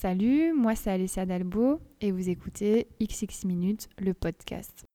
[0.00, 4.86] Salut, moi c'est Alessia Dalbo et vous écoutez XX Minutes, le podcast.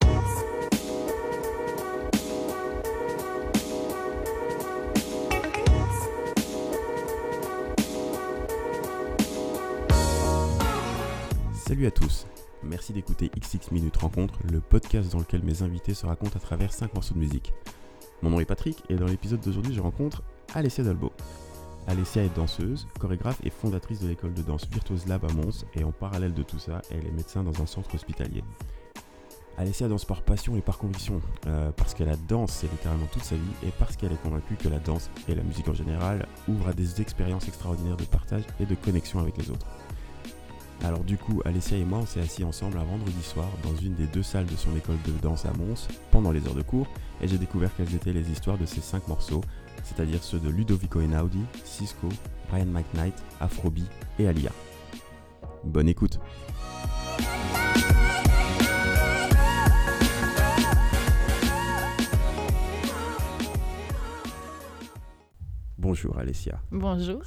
[11.53, 12.25] Salut à tous,
[12.63, 16.73] merci d'écouter XX Minutes Rencontre, le podcast dans lequel mes invités se racontent à travers
[16.73, 17.53] 5 morceaux de musique.
[18.23, 20.23] Mon nom est Patrick et dans l'épisode d'aujourd'hui je rencontre
[20.55, 21.11] Alessia Dalbo.
[21.87, 25.83] Alessia est danseuse, chorégraphe et fondatrice de l'école de danse Virtuose Lab à Mons et
[25.83, 28.43] en parallèle de tout ça, elle est médecin dans un centre hospitalier.
[29.57, 33.35] Alessia danse par passion et par conviction, euh, parce qu'elle a dansé littéralement toute sa
[33.35, 36.69] vie et parce qu'elle est convaincue que la danse et la musique en général ouvrent
[36.69, 39.67] à des expériences extraordinaires de partage et de connexion avec les autres.
[40.83, 43.95] Alors du coup, Alessia et moi, on s'est assis ensemble un vendredi soir dans une
[43.95, 46.87] des deux salles de son école de danse à Mons pendant les heures de cours
[47.21, 49.41] et j'ai découvert quelles étaient les histoires de ces cinq morceaux,
[49.85, 52.09] c'est-à-dire ceux de Ludovico Einaudi, Cisco,
[52.49, 53.85] Brian McKnight, Afrobi
[54.19, 54.51] et Alia.
[55.63, 56.19] Bonne écoute
[65.77, 66.59] Bonjour Alessia.
[66.71, 67.21] Bonjour.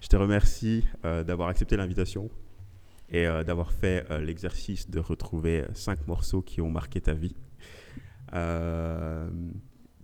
[0.00, 2.30] Je te remercie euh, d'avoir accepté l'invitation
[3.10, 7.36] et euh, d'avoir fait euh, l'exercice de retrouver cinq morceaux qui ont marqué ta vie.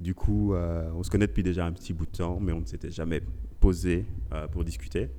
[0.00, 2.66] Du coup, on se connaît depuis déjà un petit bout de temps, mais on ne
[2.66, 3.20] s'était jamais
[3.60, 4.06] posé
[4.50, 5.10] pour discuter.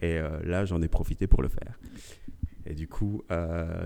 [0.00, 1.78] Et là, j'en ai profité pour le faire.
[2.66, 3.22] Et du coup,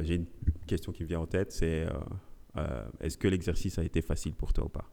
[0.02, 0.26] j'ai une
[0.66, 1.86] question qui me vient en tête, c'est
[3.00, 4.84] est-ce que l'exercice a été facile pour toi ou pas?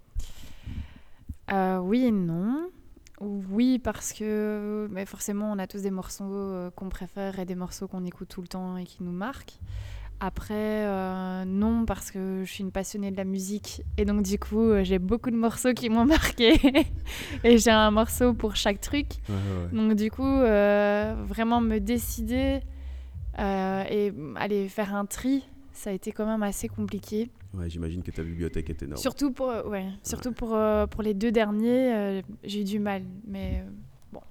[1.82, 2.70] Oui et non.
[3.22, 7.54] Oui, parce que mais forcément, on a tous des morceaux euh, qu'on préfère et des
[7.54, 9.60] morceaux qu'on écoute tout le temps et qui nous marquent.
[10.24, 10.54] Après,
[10.86, 14.62] euh, non, parce que je suis une passionnée de la musique et donc du coup,
[14.62, 16.60] euh, j'ai beaucoup de morceaux qui m'ont marqué
[17.44, 19.08] et j'ai un morceau pour chaque truc.
[19.74, 22.62] Donc du coup, vraiment me décider
[23.40, 27.32] et aller faire un tri, ça a été quand même assez compliqué.
[27.54, 29.02] Ouais, j'imagine que ta bibliothèque est énorme.
[29.02, 32.80] Surtout pour, euh, ouais, surtout pour, euh, pour les deux derniers, euh, j'ai eu du
[32.80, 33.04] mal.
[33.28, 33.64] Mais
[34.14, 34.22] bon,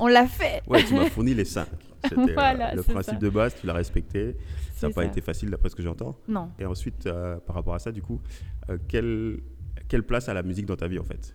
[0.00, 0.62] on l'a fait.
[0.66, 1.68] ouais, tu m'as fourni les cinq.
[2.34, 4.36] Voilà, le principe de base, tu l'as respecté.
[4.76, 6.18] Ça n'a pas été facile d'après ce que j'entends.
[6.28, 6.50] Non.
[6.58, 7.08] Et ensuite,
[7.46, 8.20] par rapport à ça, du coup,
[8.88, 9.40] quelle,
[9.88, 11.34] quelle place a la musique dans ta vie en fait?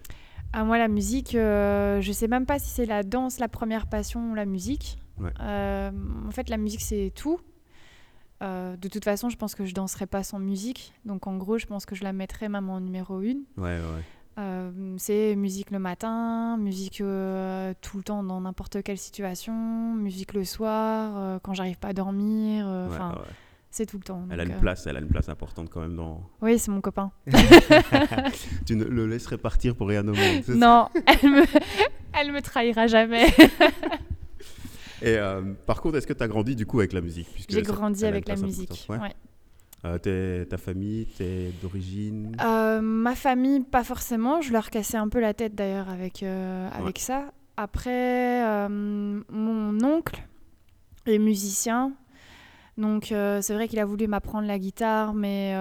[0.53, 3.87] À ah, moi, la musique, je sais même pas si c'est la danse, la première
[3.87, 4.99] passion ou la musique.
[5.19, 7.39] en fait, la musique, c'est tout.
[8.41, 10.93] Euh, de toute façon, je pense que je danserai pas sans musique.
[11.05, 13.43] Donc en gros, je pense que je la mettrai même en numéro une.
[13.57, 14.03] Ouais, ouais.
[14.41, 19.53] Euh, c'est musique le matin, musique euh, tout le temps dans n'importe quelle situation,
[19.95, 22.67] musique le soir, quand j'arrive pas à dormir.
[23.73, 24.27] C'est tout le temps.
[24.29, 26.21] Elle a une place, elle a une place importante quand même dans.
[26.41, 27.11] Oui, c'est mon copain.
[28.65, 30.43] tu ne le laisserais partir pour rien au monde.
[30.49, 31.43] Non, elle me,
[32.19, 33.27] elle me trahira jamais.
[35.01, 37.27] Et euh, par contre, est-ce que tu as grandi du coup avec la musique?
[37.49, 38.85] J'ai grandi avec la musique.
[38.89, 38.97] Ouais.
[39.83, 42.35] Euh, ta famille, t'es d'origine?
[42.41, 44.41] Euh, Ma famille, pas forcément.
[44.41, 47.31] Je leur cassais un peu la tête d'ailleurs avec, avec ça.
[47.57, 50.23] Après, mon oncle
[51.05, 51.93] est musicien.
[52.77, 55.53] Donc c'est vrai qu'il a voulu m'apprendre la guitare, mais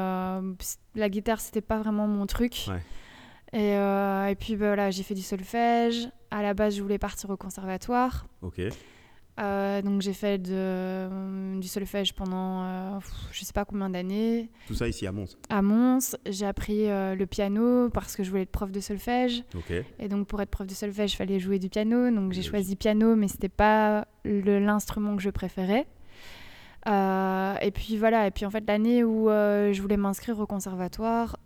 [0.94, 2.66] la guitare, c'était pas vraiment mon truc.
[3.52, 6.08] Et, et, puis bah, voilà, j'ai fait du solfège.
[6.30, 8.26] À la base, je voulais partir au conservatoire.
[8.42, 8.60] Ok.
[9.40, 12.98] Euh, donc j'ai fait de, du solfège pendant euh,
[13.32, 14.50] je sais pas combien d'années.
[14.66, 16.16] Tout ça ici à Mons À Mons.
[16.26, 19.44] J'ai appris euh, le piano parce que je voulais être prof de solfège.
[19.98, 22.10] Et donc pour être prof de solfège, il fallait jouer du piano.
[22.10, 25.86] Donc j'ai choisi piano, mais c'était pas l'instrument que je préférais.
[26.86, 31.38] et puis voilà, et puis en fait l'année où je voulais m'inscrire au conservatoire,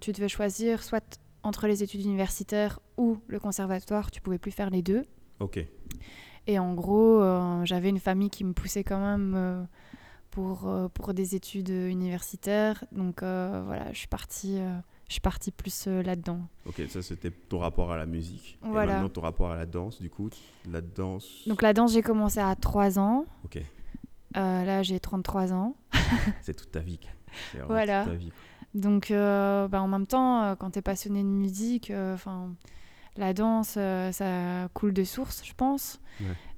[0.00, 4.70] tu devais choisir soit entre les études universitaires ou le conservatoire, tu pouvais plus faire
[4.70, 5.04] les deux.
[5.38, 5.64] Ok.
[6.50, 9.62] Et en gros, euh, j'avais une famille qui me poussait quand même euh,
[10.32, 12.84] pour, euh, pour des études universitaires.
[12.90, 14.58] Donc voilà, je suis partie,
[15.06, 16.40] je suis partie plus là-dedans.
[16.66, 18.58] Ok, ça c'était ton rapport à la musique.
[18.62, 18.82] Voilà.
[18.82, 20.28] Et maintenant ton rapport à la danse, du coup,
[20.68, 21.44] la danse.
[21.46, 23.26] Donc la danse, j'ai commencé à 3 ans.
[23.44, 23.62] Ok.
[24.34, 25.76] là, j'ai 33 ans.
[26.42, 26.98] c'est toute ta vie.
[27.68, 28.02] Voilà.
[28.02, 28.32] Toute ta vie.
[28.74, 32.50] Donc, bah, en même temps, quand tu es passionné de musique, enfin
[33.16, 36.00] la danse, euh, ça coule de source, je pense.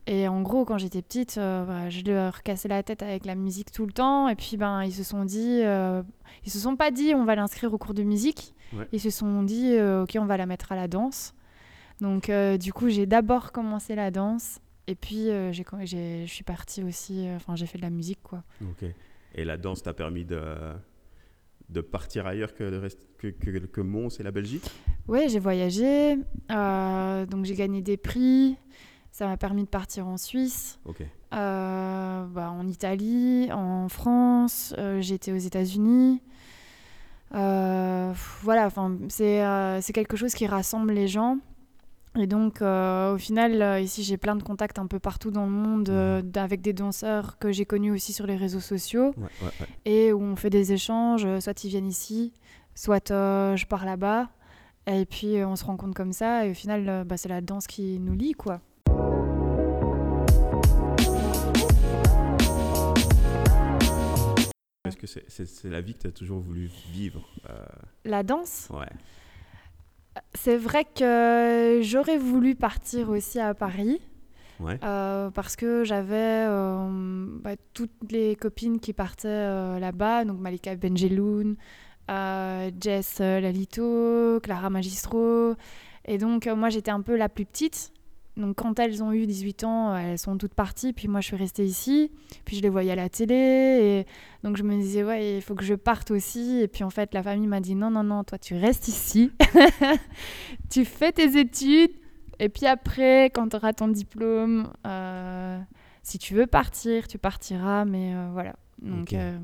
[0.07, 3.35] Et en gros, quand j'étais petite, euh, bah, je leur cassais la tête avec la
[3.35, 4.29] musique tout le temps.
[4.29, 6.03] Et puis, ben, ils se sont dit, euh,
[6.45, 8.55] ils se sont pas dit, on va l'inscrire au cours de musique.
[8.93, 11.35] Ils se sont dit, ok, on va la mettre à la danse.
[12.01, 14.61] Donc, du coup, j'ai d'abord commencé la danse.
[14.87, 18.43] Et puis, je suis partie aussi, enfin, j'ai fait de la musique, quoi.
[18.63, 18.89] Ok.
[19.35, 20.41] Et la danse t'a permis de
[21.73, 22.89] de partir ailleurs que, le
[23.19, 24.65] que, que, Mons et la Belgique?
[25.09, 26.19] Oui, j'ai voyagé,
[26.51, 28.57] euh, donc j'ai gagné des prix.
[29.13, 30.81] Ça m'a permis de partir en Suisse,
[31.31, 36.21] bah, en Italie, en France, j'étais aux États-Unis.
[37.31, 41.39] voilà, enfin, c'est quelque chose qui rassemble les gens.
[42.19, 45.47] Et donc, euh, au final, euh, ici, j'ai plein de contacts un peu partout dans
[45.47, 49.15] le monde euh, avec des danseurs que j'ai connus aussi sur les réseaux sociaux
[49.87, 51.27] et où on fait des échanges.
[51.41, 52.33] Soit ils viennent ici,
[52.75, 54.29] soit je pars là-bas.
[54.87, 56.45] Et puis, on se rencontre comme ça.
[56.47, 58.61] Et au final, bah, c'est la danse qui nous lie, quoi.
[64.97, 67.29] Est-ce que c'est la vie que tu as toujours voulu vivre
[68.05, 68.69] La danse?
[68.71, 68.89] Ouais.
[70.35, 74.01] C'est vrai que j'aurais voulu partir aussi à Paris.
[74.83, 80.77] Euh, parce que j'avais euh, bah, toutes les copines qui partaient euh, là-bas, donc Malika
[80.77, 81.57] Benjeloun,
[82.09, 85.55] Jess Lalito, Clara Magistro.
[86.05, 87.92] Et donc, moi, j'étais un peu la plus petite.
[88.37, 91.37] Donc quand elles ont eu 18 ans, elles sont toutes parties, puis moi je suis
[91.37, 92.11] restée ici,
[92.47, 94.07] puis je les voyais à la télé, et
[94.43, 97.13] donc je me disais ouais il faut que je parte aussi, et puis en fait
[97.13, 99.33] la famille m'a dit non non non toi tu restes ici,
[100.71, 101.91] tu fais tes études,
[102.39, 105.61] et puis après quand tu auras ton diplôme, euh,
[106.03, 109.37] si tu veux partir tu partiras, mais euh, voilà donc euh,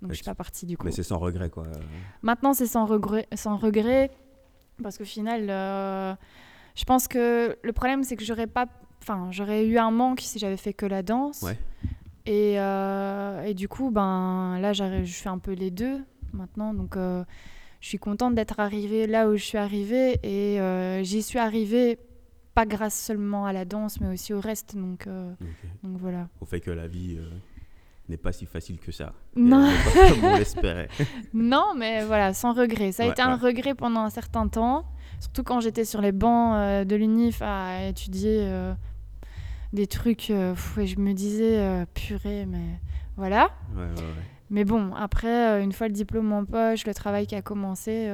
[0.00, 0.86] donc je suis pas partie du coup.
[0.86, 1.64] Mais c'est sans regret quoi.
[2.22, 4.10] Maintenant c'est sans regret sans regret
[4.82, 6.16] parce qu'au final
[6.74, 8.66] je pense que le problème, c'est que j'aurais pas.
[9.02, 11.44] Enfin, j'aurais eu un manque si j'avais fait que la danse.
[12.24, 16.00] Et, euh, et, du coup, ben, là, je fais un peu les deux
[16.32, 16.72] maintenant.
[16.72, 17.24] Donc, euh,
[17.80, 20.20] je suis contente d'être arrivée là où je suis arrivée.
[20.22, 21.98] Et euh, j'y suis arrivée
[22.54, 24.76] pas grâce seulement à la danse, mais aussi au reste.
[24.76, 25.08] Donc,
[25.82, 26.28] donc voilà.
[26.40, 27.18] Au fait que la vie
[28.08, 29.14] n'est pas si facile que ça.
[29.34, 29.68] Non.
[29.94, 30.88] comme on l'espérait.
[31.34, 32.92] non, mais voilà, sans regret.
[32.92, 34.84] Ça a été un regret pendant un certain temps.
[35.22, 38.74] Surtout quand j'étais sur les bancs euh, de l'UNIF à étudier euh,
[39.72, 42.80] des trucs, euh, et je me disais, purée, mais
[43.16, 43.52] voilà.
[44.50, 48.10] Mais bon, après, une fois le diplôme en poche, le travail qui a commencé,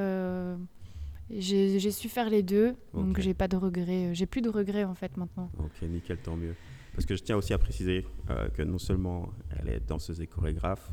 [1.31, 4.13] j'ai su faire les deux, donc j'ai pas de regrets.
[4.13, 5.49] J'ai plus de regrets en fait maintenant.
[5.57, 6.53] Ok, nickel, tant mieux.
[6.93, 8.05] Parce que je tiens aussi à préciser
[8.53, 10.91] que non seulement elle est danseuse et chorégraphe,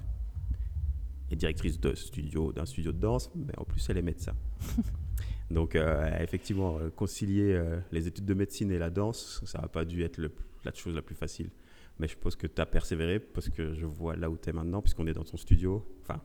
[1.30, 4.32] et directrice de studio d'un studio de danse, mais en plus elle est médecin.
[5.50, 9.68] Donc, euh, effectivement, euh, concilier euh, les études de médecine et la danse, ça n'a
[9.68, 10.20] pas dû être
[10.64, 11.50] la chose la plus facile.
[11.98, 14.52] Mais je pense que tu as persévéré parce que je vois là où tu es
[14.52, 16.20] maintenant, puisqu'on est dans ton studio, enfin,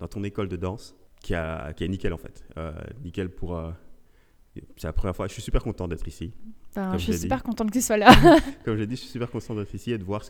[0.00, 2.44] dans ton école de danse, qui, a, qui est nickel en fait.
[3.02, 3.58] nickel pour.
[4.76, 5.28] c'est la première fois.
[5.28, 6.34] Je suis super content d'être ici.
[6.74, 8.12] Ben, je suis super content que tu sois là.
[8.64, 10.22] comme j'ai dit, je suis super content d'être ici et de voir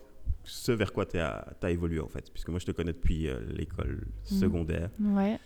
[0.44, 2.30] ce, vers quoi tu as, as, évolué en fait.
[2.30, 4.34] Puisque moi, je te connais depuis l'école mmh.
[4.34, 4.90] secondaire.
[5.00, 5.40] Ouais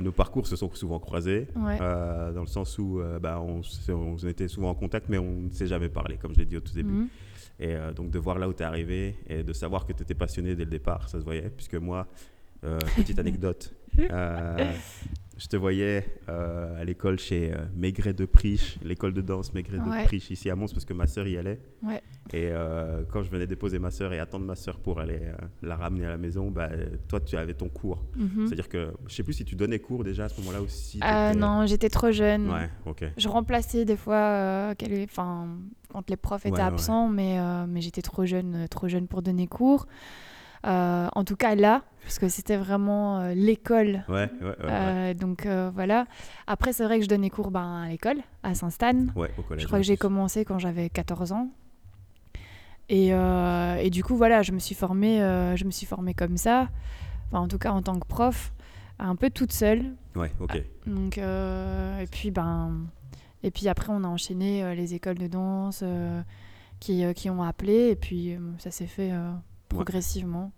[0.00, 3.60] nos parcours se sont souvent croisés, euh, dans le sens où euh, bah, on,
[3.92, 6.56] on, était souvent en contact, mais on ne s'est jamais parlé, comme je l'ai dit
[6.56, 6.92] au tout début.
[6.92, 7.08] Mhm.
[7.60, 10.02] Et euh, donc de voir là où tu es arrivé et de savoir que tu
[10.02, 12.06] étais passionné dès le départ, ça se voyait, puisque moi,
[12.96, 13.74] petite anecdote,
[15.38, 19.78] je te voyais euh, à l'école chez euh, Maigret de Priche, l'école de danse Maigret
[19.78, 21.60] de Priche ici à Mons, parce que ma sœur y allait.
[22.32, 25.20] Et euh, quand je venais déposer ma sœur et attendre ma sœur pour aller
[25.62, 26.68] la ramener à la maison, bah,
[27.06, 28.02] toi, tu avais ton cours.
[28.16, 28.46] Mhm.
[28.46, 30.98] C'est-à-dire que je sais plus si tu donnais cours déjà à ce moment-là aussi.
[31.36, 32.50] non, j'étais trop jeune.
[32.50, 32.68] Ouais.
[33.16, 34.74] Je remplaçais des fois
[35.14, 37.38] quand les profs étaient absents, mais,
[37.68, 39.86] mais j'étais trop jeune, trop jeune pour donner cours.
[40.66, 44.04] Euh, en tout cas là, parce que c'était vraiment euh, l'école.
[44.08, 44.30] Ouais,
[44.64, 46.06] euh, donc voilà.
[46.46, 49.06] Après, c'est vrai que je donnais cours ben, à l'école, à Saint-Stan.
[49.14, 49.62] Ouais, au collège.
[49.62, 51.48] Je crois que j'ai commencé quand j'avais 14 ans.
[52.90, 56.68] Et, et, du coup, voilà, je me suis formée, je me suis formée comme ça.
[57.26, 58.54] Enfin, en tout cas, en tant que prof,
[58.98, 59.94] un peu toute seule.
[60.16, 60.62] Ouais, ok.
[60.86, 62.86] Donc, et puis, ben,
[63.42, 65.84] et puis après, on a enchaîné les écoles de danse
[66.80, 67.90] qui, qui ont appelé.
[67.90, 69.12] Et puis, ça s'est fait
[69.68, 70.52] progressivement.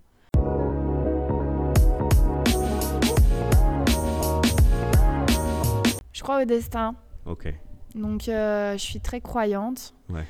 [6.13, 6.95] Je crois au destin.
[7.27, 7.53] Ok.
[7.95, 9.95] Donc, euh, je suis très croyante.
[10.11, 10.25] Ouais.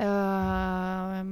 [0.00, 1.22] Euh,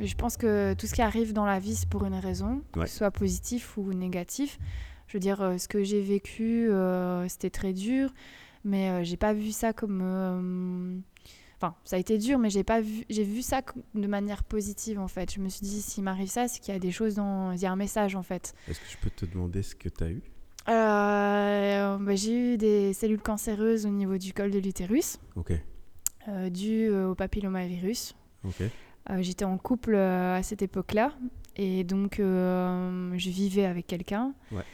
[0.00, 2.84] je pense que tout ce qui arrive dans la vie, c'est pour une raison, que
[2.86, 4.58] ce soit positif ou négatif.
[5.06, 6.70] Je veux dire, euh, ce que j'ai vécu,
[7.28, 8.10] c'était très dur,
[8.64, 11.02] mais j'ai pas vu ça comme
[11.62, 13.62] Enfin, ça a été dur, mais j'ai pas vu, j'ai vu ça
[13.94, 15.32] de manière positive en fait.
[15.32, 17.60] Je me suis dit, s'il m'arrive ça, c'est qu'il y a des choses dans, il
[17.60, 18.52] y a un message en fait.
[18.66, 20.22] Est-ce que je peux te demander ce que tu as eu?
[20.68, 25.52] Euh, bah, J'ai eu des cellules cancéreuses au niveau du col de l'utérus, ok,
[26.26, 28.16] euh, dû euh, au papillomavirus.
[28.44, 28.62] Ok.
[29.20, 31.12] J'étais en couple à cette époque-là,
[31.54, 34.34] et donc je vivais avec quelqu'un.
[34.50, 34.64] Ouais.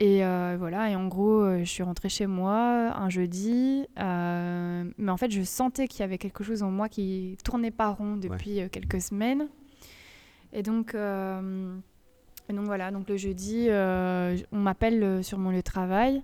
[0.00, 0.22] Et
[0.58, 5.42] voilà, et en gros, je suis rentrée chez moi un jeudi, mais en fait, je
[5.42, 9.48] sentais qu'il y avait quelque chose en moi qui tournait pas rond depuis quelques semaines.
[10.52, 16.22] Et donc, et donc voilà, donc le jeudi, on m'appelle sur mon lieu de travail.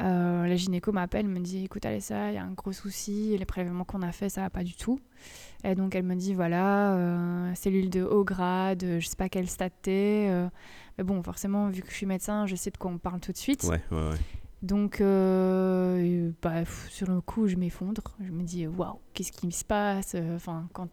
[0.00, 3.44] Euh, la gynéco m'appelle, me dit écoute Alessa, il y a un gros souci, les
[3.44, 4.98] prélèvements qu'on a fait, ça va pas du tout.
[5.62, 9.28] Et donc elle me dit voilà, euh, cellule de haut grade, euh, je sais pas
[9.28, 10.28] quel stade t'es.
[10.98, 13.32] mais bon, forcément, vu que je suis médecin, je sais de quoi on parle tout
[13.32, 13.62] de suite.
[13.64, 14.16] Ouais, ouais, ouais.
[14.62, 18.02] Donc, bah, sur le coup, je m'effondre.
[18.20, 20.16] Je me dis waouh, qu'est-ce qui se passe?
[20.34, 20.88] Enfin, quand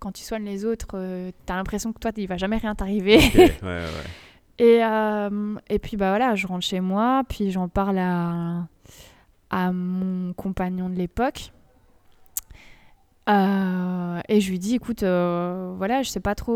[0.00, 3.18] quand tu soignes les autres, tu as l'impression que toi, il va jamais rien t'arriver.
[3.36, 3.86] ouais, ouais.
[4.58, 8.66] Et, euh, et puis bah voilà, je rentre chez moi, puis j'en parle à,
[9.50, 11.52] à mon compagnon de l'époque.
[13.28, 16.52] Euh, et je lui dis, écoute, euh, voilà, je sais pas trop.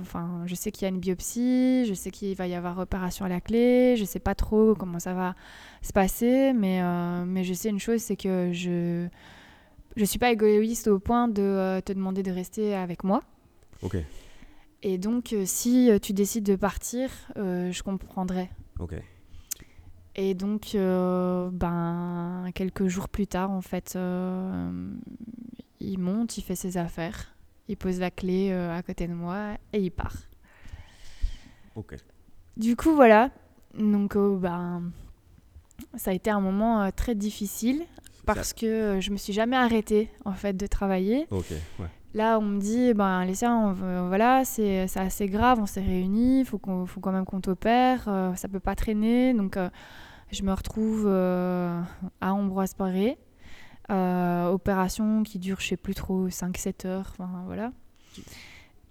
[0.00, 3.24] Enfin, je sais qu'il y a une biopsie, je sais qu'il va y avoir opération
[3.24, 5.34] à la clé, je sais pas trop comment ça va
[5.80, 6.82] se passer, mais,
[7.24, 9.06] mais je sais une chose, c'est que je
[9.96, 13.22] je suis pas égoïste au point de te demander de rester avec moi.
[13.82, 13.96] Ok.
[14.82, 18.48] Et donc, euh, si euh, tu décides de partir, euh, je comprendrai.
[18.78, 18.94] Ok.
[20.16, 23.96] Et donc, ben, quelques jours plus tard, en fait,
[25.80, 27.32] il monte, il fait ses affaires,
[27.68, 30.16] il pose la clé à côté de moi et il part.
[31.76, 31.94] Ok.
[32.56, 33.30] Du coup, voilà.
[33.78, 34.90] Donc, ben,
[35.94, 37.84] ça a été un moment très difficile
[38.26, 41.28] parce que je me suis jamais arrêtée, en fait, de travailler.
[41.30, 41.86] Ok, ouais.
[42.12, 43.72] Là, on me dit, ben, les on,
[44.08, 48.34] voilà, c'est assez grave, on s'est réunis, il faut, faut quand même qu'on t'opère, euh,
[48.34, 49.32] ça peut pas traîner.
[49.32, 49.70] Donc, euh,
[50.32, 51.80] je me retrouve euh,
[52.20, 53.16] à Ambroise Paré.
[53.88, 57.14] opération qui dure, je sais plus trop, 5-7 heures,
[57.46, 57.70] voilà.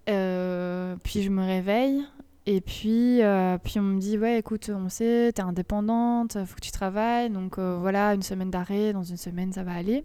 [0.06, 2.02] puis je me réveille,
[2.46, 3.20] et puis,
[3.62, 7.28] puis on me dit, ouais, écoute, on sait, tu es indépendante, faut que tu travailles,
[7.28, 10.04] donc voilà, une semaine d'arrêt, dans une semaine, ça va aller.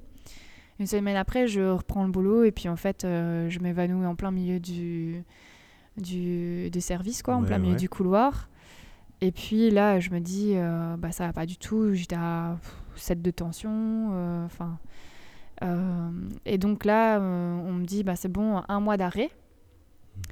[0.80, 4.16] Une semaine après, je reprends le boulot et puis en fait, euh, je m'évanouis en
[4.16, 5.24] plein milieu du,
[5.98, 8.50] du, service, quoi, en plein milieu du couloir.
[9.22, 11.94] Et puis là, je me dis, euh, bah, ça va pas du tout.
[11.94, 12.58] J'étais à
[12.96, 13.72] 7 de tension.
[13.72, 14.78] Euh, enfin.
[16.46, 19.30] et donc là, on me dit, bah, c'est bon, un mois d'arrêt.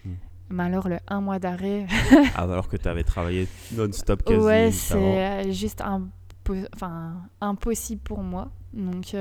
[0.03, 0.15] Mhm.
[0.50, 1.88] Mais alors, le un mois d'arrêt.
[2.35, 4.45] Ah, alors que tu avais travaillé non-stop quasi.
[4.45, 8.51] Ouais, c'est juste enfin, impossible pour moi.
[8.73, 9.15] Donc.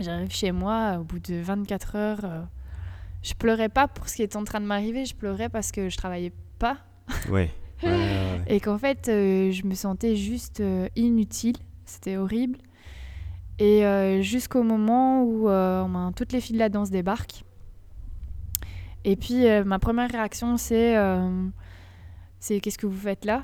[0.00, 2.42] J'arrive chez moi, au bout de 24 heures, euh,
[3.22, 5.90] je pleurais pas pour ce qui était en train de m'arriver, je pleurais parce que
[5.90, 6.78] je travaillais pas.
[7.28, 7.50] Ouais.
[8.46, 11.56] et qu'en fait, euh, je me sentais juste euh, inutile.
[11.84, 12.58] C'était horrible.
[13.58, 15.50] Et jusqu'au moment où
[16.16, 17.44] toutes les filles de la danse débarquent.
[19.04, 20.96] Et puis, ma première réaction, c'est
[22.38, 23.42] c'est qu'est-ce que vous faites là?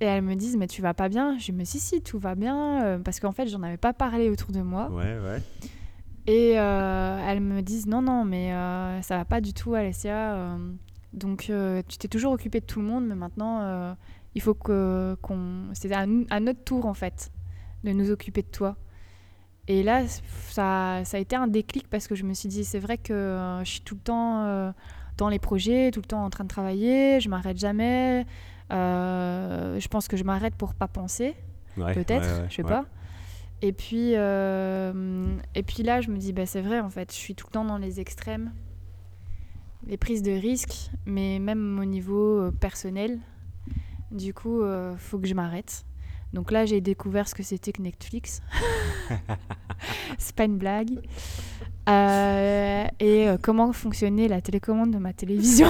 [0.00, 2.18] Et elles me disent, mais tu vas pas bien Je me dis, si, si, tout
[2.18, 2.84] va bien.
[2.84, 4.88] Euh, parce qu'en fait, j'en avais pas parlé autour de moi.
[4.90, 5.42] Ouais, ouais.
[6.26, 10.56] Et euh, elles me disent, non, non, mais euh, ça va pas du tout, Alessia.
[11.12, 11.50] donc,
[11.88, 13.96] tu t'es toujours occupée de tout le monde, mais maintenant,
[14.34, 15.64] il faut que, qu'on.
[15.72, 17.32] C'est à, à, notre tour, en fait,
[17.82, 18.76] de nous occuper de toi.
[19.66, 22.78] Et là, ça, ça a été un déclic parce que je me suis dit, c'est
[22.78, 24.72] vrai que je suis tout le temps
[25.16, 28.24] dans les projets, tout le temps en train de travailler, je m'arrête jamais.
[28.70, 31.34] Euh, je pense que je m'arrête pour pas penser,
[31.76, 32.84] peut-être, je sais pas.
[33.60, 37.16] Et puis, euh, et puis là, je me dis, bah, c'est vrai, en fait, je
[37.16, 38.52] suis tout le temps dans les extrêmes,
[39.86, 43.18] les prises de risques, mais même au niveau euh, personnel.
[44.10, 45.84] Du coup, il faut que je m'arrête.
[46.32, 48.42] Donc là, j'ai découvert ce que c'était que Netflix.
[50.18, 51.00] c'est pas une blague.
[51.88, 55.68] Euh, et euh, comment fonctionnait la télécommande de ma télévision.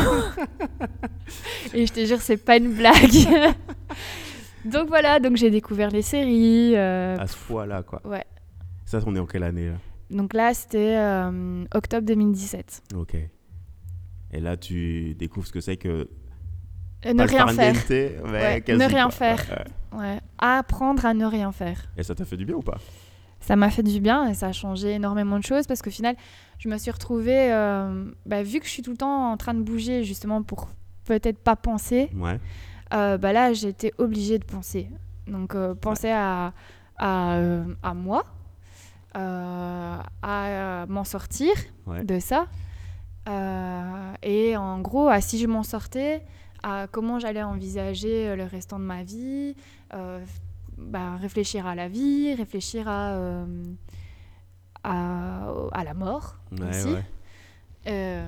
[1.75, 3.55] et je te jure, c'est pas une blague.
[4.65, 6.75] donc voilà, donc j'ai découvert les séries.
[6.75, 8.01] Euh, à ce fois-là, quoi.
[8.05, 8.25] Ouais.
[8.85, 9.77] Ça, on est en quelle année là?
[10.11, 10.99] Donc là, c'était
[11.75, 12.83] octobre 2017.
[12.97, 13.17] Ok.
[14.31, 16.09] Et là, tu découvres ce que c'est que
[17.05, 17.75] ne rien faire.
[17.75, 19.67] ne rien faire.
[19.93, 20.19] Ouais.
[20.39, 21.89] Apprendre à ne rien faire.
[21.97, 22.79] Et ça t'a fait du bien ou pas?
[23.41, 26.17] Ça m'a fait du bien et ça a changé énormément de choses parce qu'au final,
[26.59, 29.55] je me suis retrouvée, euh, bah, vu que je suis tout le temps en train
[29.55, 30.69] de bouger justement pour
[31.05, 32.39] peut-être pas penser, ouais.
[32.93, 34.91] euh, bah là j'étais obligée de penser.
[35.27, 36.53] Donc euh, penser à,
[36.99, 37.39] à,
[37.83, 38.25] à, moi,
[39.15, 41.53] à m'en sortir
[41.87, 42.47] de ça.
[44.23, 46.23] et en gros, à si je m'en sortais,
[46.63, 49.55] à comment j'allais envisager le restant de ma vie,
[50.79, 53.45] bah, réfléchir à la vie, réfléchir à, euh,
[54.85, 56.95] à, la mort aussi.
[57.87, 58.23] et,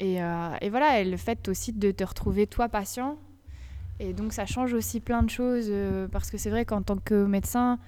[0.00, 3.18] et, voilà, et le fait aussi de te retrouver toi patient
[3.98, 6.96] Et donc ça change aussi plein de choses euh, parce que c'est vrai qu'en tant
[6.96, 7.78] que médecin,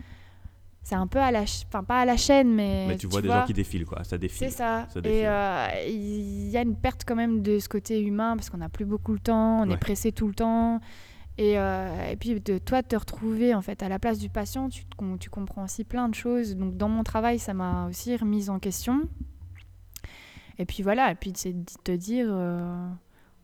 [0.82, 2.86] c'est un peu à la, enfin pas à la chaîne, mais.
[2.88, 4.02] Mais tu vois des gens qui défilent, quoi.
[4.04, 4.50] Ça défile.
[4.50, 4.88] C'est ça.
[5.04, 8.58] Et euh, il y a une perte quand même de ce côté humain parce qu'on
[8.58, 10.80] n'a plus beaucoup le temps, on est pressé tout le temps.
[11.38, 14.68] Et, euh, et, puis de toi te retrouver en fait à la place du patient,
[14.68, 14.84] tu,
[15.18, 16.56] tu comprends aussi plein de choses.
[16.56, 19.08] Donc dans mon travail, ça m'a aussi remise en question.
[20.58, 22.88] Et puis voilà, et puis c'est de te dire, euh,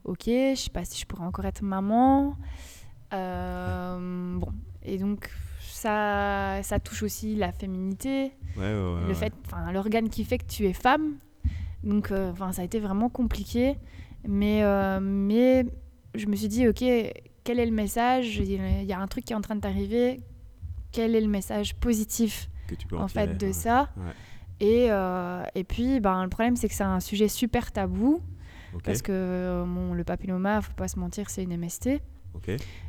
[0.03, 2.37] ok, je sais pas si je pourrais encore être maman.
[3.11, 4.53] bon,
[4.83, 10.45] et donc ça, ça touche aussi la féminité, le fait, enfin, l'organe qui fait que
[10.45, 11.15] tu es femme.
[11.83, 13.77] Donc, euh, enfin, ça a été vraiment compliqué,
[14.27, 15.65] mais, euh, mais
[16.15, 16.83] je me suis dit, ok,
[17.43, 20.21] quel est le message Il y a un truc qui est en train de t'arriver.
[20.91, 22.49] Quel est le message positif
[22.93, 23.89] en fait de ça
[24.59, 28.21] Et, euh, et puis, ben, le problème, c'est que c'est un sujet super tabou.
[28.83, 32.01] Parce que bon, le papilloma, faut pas se mentir, c'est une MST.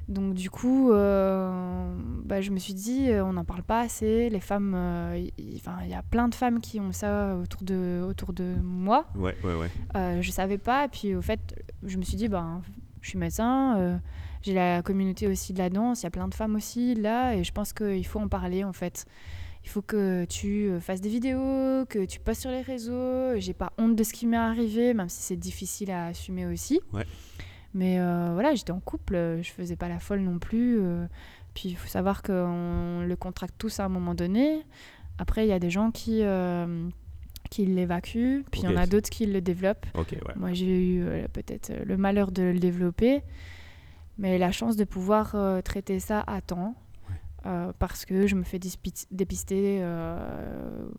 [0.08, 4.28] Donc du coup, euh, bah, je me suis dit, euh, on n'en parle pas assez.
[4.28, 8.32] Les femmes, euh, il y a plein de femmes qui ont ça autour de, autour
[8.32, 9.06] de moi.
[9.14, 9.70] Ouais, ouais, ouais.
[9.96, 10.84] Euh, je savais pas.
[10.84, 11.54] Et puis au fait,
[11.84, 12.62] je me suis dit, ben,
[13.00, 14.00] je suis médecin.
[14.42, 16.02] J'ai la communauté aussi de la danse.
[16.02, 18.64] Il y a plein de femmes aussi là, et je pense qu'il faut en parler
[18.64, 19.06] en fait.
[19.62, 23.38] Il faut que tu fasses des vidéos, que tu postes sur les réseaux.
[23.38, 26.80] J'ai pas honte de ce qui m'est arrivé, même si c'est difficile à assumer aussi.
[26.94, 27.04] Ouais.
[27.74, 30.80] Mais euh, voilà, j'étais en couple, euh, je faisais pas la folle non plus.
[30.80, 31.06] Euh.
[31.54, 34.64] puis il faut savoir qu'on le contracte tous à un moment donné.
[35.18, 36.22] Après, il y a des gens qui,
[37.50, 39.86] qui l'évacuent, puis il y en a d'autres qui le développent.
[40.36, 43.22] Moi, j'ai eu peut-être le malheur de le développer,
[44.20, 45.34] mais la chance de pouvoir
[45.64, 46.76] traiter ça à temps.
[47.78, 48.60] parce que je me fais
[49.10, 49.82] dépister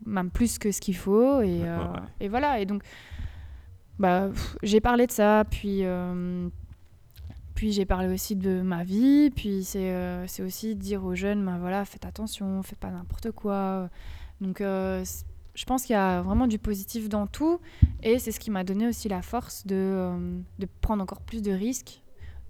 [0.05, 1.61] même plus que ce qu'il faut et,
[2.19, 2.83] et, voilà et donc
[3.99, 4.29] bah,
[4.63, 5.85] j'ai parlé de ça puis
[7.61, 11.59] puis j'ai parlé aussi de ma vie, puis c'est euh, aussi dire aux jeunes, ben
[11.59, 13.87] voilà, faites attention, faites pas n'importe quoi.
[14.39, 15.05] Donc euh,
[15.53, 17.59] je pense qu'il y a vraiment du positif dans tout,
[18.01, 21.43] et c'est ce qui m'a donné aussi la force de, euh, de, prendre encore plus
[21.43, 22.00] de risques,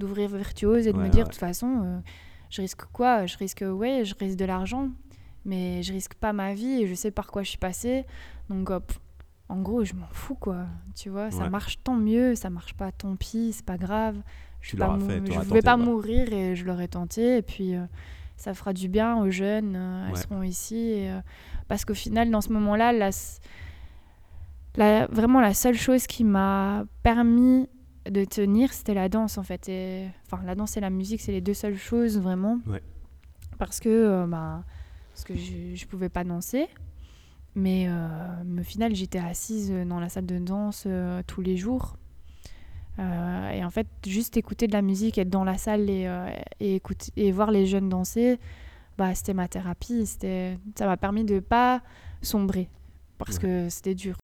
[0.02, 2.02] d'ouvrir Virtuose et de me dire, de toute façon,
[2.50, 3.26] je risque quoi?
[3.26, 4.90] Je risque, ouais, je risque de l'argent,
[5.46, 8.06] mais je risque pas ma vie, et je sais par quoi je suis passée.
[8.50, 8.70] Donc
[9.50, 10.66] en gros, je m'en fous, quoi.
[10.96, 14.22] Tu vois, ça marche tant mieux, ça marche pas tant pis, c'est pas grave
[14.62, 17.38] je ne vais pas mourir et je l'aurais tenté.
[17.38, 17.86] Et puis, euh,
[18.38, 19.76] ça fera du bien aux jeunes.
[19.76, 20.76] Euh, elles seront ici.
[20.76, 21.20] Et, euh,
[21.68, 23.10] parce qu'au final, dans ce moment-là, la,
[24.76, 27.68] la, vraiment la seule chose qui m'a permis
[28.10, 29.70] de tenir, c'était la danse, en fait.
[29.70, 32.60] Et, enfin, la danse et la musique, c'est les deux seules choses, vraiment.
[33.58, 34.64] Parce que, bah,
[35.14, 36.68] parce que je ne pouvais pas danser.
[37.54, 40.88] Mais au final, j'étais assise dans la salle de danse
[41.28, 41.98] tous les jours
[43.00, 46.30] euh, et en fait, juste écouter de la musique, être dans la salle et, euh,
[46.60, 48.40] et, écouter, et voir les jeunes danser,
[48.98, 50.06] bah, c'était ma thérapie.
[50.06, 51.82] Ça m'a permis de pas
[52.22, 52.70] sombrer
[53.18, 54.18] parce que c'était dur.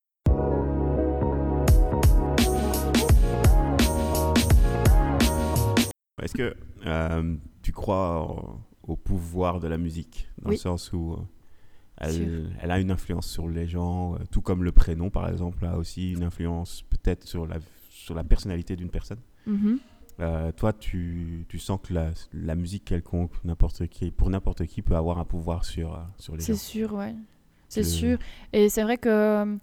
[6.21, 11.17] Est-ce que euh, tu crois au pouvoir de la musique dans le sens où
[11.97, 15.77] elle, elle, a une influence sur les gens, tout comme le prénom par exemple a
[15.77, 17.57] aussi une influence peut-être sur la
[17.89, 19.19] sur la personnalité d'une personne?
[19.47, 19.77] Mm-hmm.
[20.19, 24.81] Euh, toi, tu, tu, sens que la, la musique quelconque, n'importe qui, pour n'importe qui,
[24.81, 26.45] peut avoir un pouvoir sur, euh, sur les gens.
[26.45, 27.13] C'est sûr, ouais.
[27.69, 28.17] C'est sûr.
[28.53, 29.57] Et c'est vrai que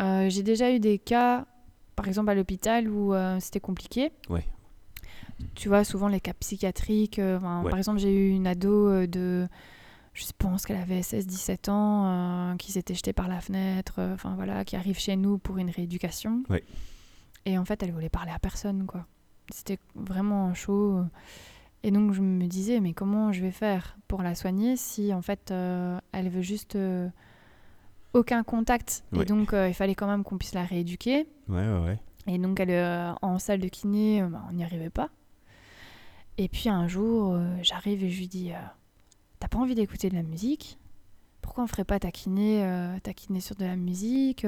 [0.00, 1.46] euh, j'ai déjà eu des cas,
[1.96, 4.12] par exemple à l'hôpital, où c'était compliqué.
[4.28, 4.44] Ouais.
[5.54, 7.20] Tu vois, souvent les cas psychiatriques.
[7.40, 9.48] Par exemple, j'ai eu une ado de
[10.14, 14.74] je pense qu'elle avait 16-17 ans, qui s'était jetée par la fenêtre, enfin voilà, qui
[14.74, 16.42] arrive chez nous pour une rééducation.
[16.48, 16.64] Ouais.
[17.46, 19.06] Et en fait, elle voulait parler à personne, quoi.
[19.50, 21.02] C'était vraiment chaud.
[21.82, 25.22] Et donc, je me disais, mais comment je vais faire pour la soigner si, en
[25.22, 27.08] fait, euh, elle veut juste euh,
[28.12, 29.04] aucun contact?
[29.14, 31.26] Et donc, euh, il fallait quand même qu'on puisse la rééduquer.
[31.48, 31.98] Ouais, ouais, ouais.
[32.26, 35.08] Et donc, elle, en salle de kiné, bah, on n'y arrivait pas.
[36.38, 38.52] Et puis, un jour, j'arrive et je lui dis,
[39.38, 40.78] t'as pas envie d'écouter de la musique?
[41.42, 42.64] Pourquoi on ferait pas ta kiné,
[43.02, 44.46] ta kiné sur de la musique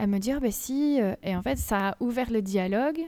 [0.00, 0.98] elle me dit, ah, bah si.
[0.98, 3.00] Euh, et en fait, ça a ouvert le dialogue.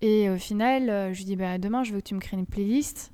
[0.00, 2.38] Et au final, euh, je lui dis, bah, demain, je veux que tu me crées
[2.38, 3.12] une playlist.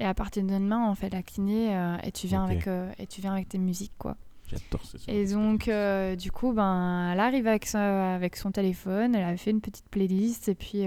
[0.00, 2.66] Et à partir de demain, on fait euh, et, tu viens avec,
[2.98, 4.18] et tu viens avec tes musiques, quoi.
[4.48, 4.98] J'adore ça.
[5.08, 5.70] Et donc,
[6.18, 10.50] du coup, ben, elle arrive avec, avec son téléphone, elle a fait une petite playlist,
[10.50, 10.84] et puis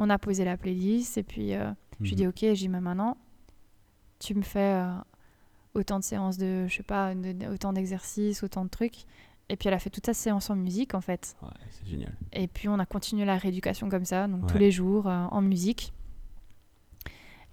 [0.00, 1.52] on a posé la playlist, et puis
[2.00, 2.30] je lui dis, mhm.
[2.30, 3.16] ok, j'ai dit, maintenant,
[4.18, 4.82] tu me fais
[5.74, 7.12] autant de séances de, je sais pas,
[7.52, 9.04] autant d'exercices, autant de trucs,
[9.50, 11.36] et puis elle a fait toute sa séance en musique en fait.
[11.42, 12.14] Ouais, c'est génial.
[12.32, 15.42] Et puis on a continué la rééducation comme ça, donc tous les jours euh, en
[15.42, 15.92] musique.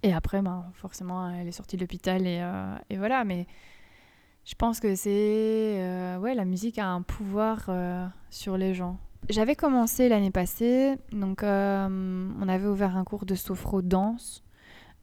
[0.04, 2.48] Et après, ben, forcément, elle est sortie de l'hôpital et,
[2.92, 3.26] et, voilà.
[3.26, 3.48] Mais
[4.46, 6.18] je pense que c'est.
[6.20, 7.70] ouais, la musique a un pouvoir
[8.30, 9.00] sur les gens.
[9.30, 14.44] J'avais commencé l'année passée, donc on avait ouvert un cours de sophro-danse.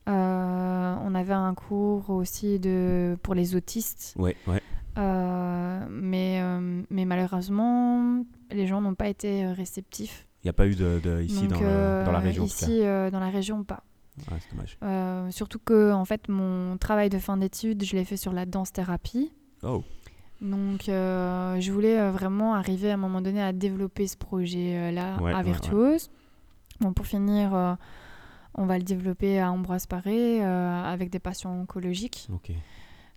[0.08, 4.14] Euh, on avait un cours aussi de, pour les autistes.
[4.18, 4.60] Ouais, ouais.
[4.98, 10.26] Euh, mais, euh, mais malheureusement, les gens n'ont pas été réceptifs.
[10.42, 13.64] Il n'y a pas eu de, ici dans, dans, la région Ici, dans la région,
[13.64, 13.82] pas.
[14.18, 15.32] c'est dommage.
[15.32, 19.32] surtout que en fait, mon travail de fin d'études, je l'ai fait sur la danse-thérapie.
[19.62, 19.82] Oh.
[20.40, 26.10] Donc, je voulais vraiment arriver à un moment donné à développer ce projet-là à Virtuose.
[26.80, 27.76] Bon, pour finir
[28.54, 32.28] on va le développer à Ambroise Paré euh, avec des patients oncologiques.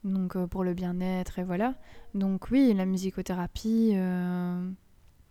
[0.04, 1.76] Donc euh, pour le bien-être et voilà.
[2.14, 4.70] Donc oui, la musicothérapie, euh,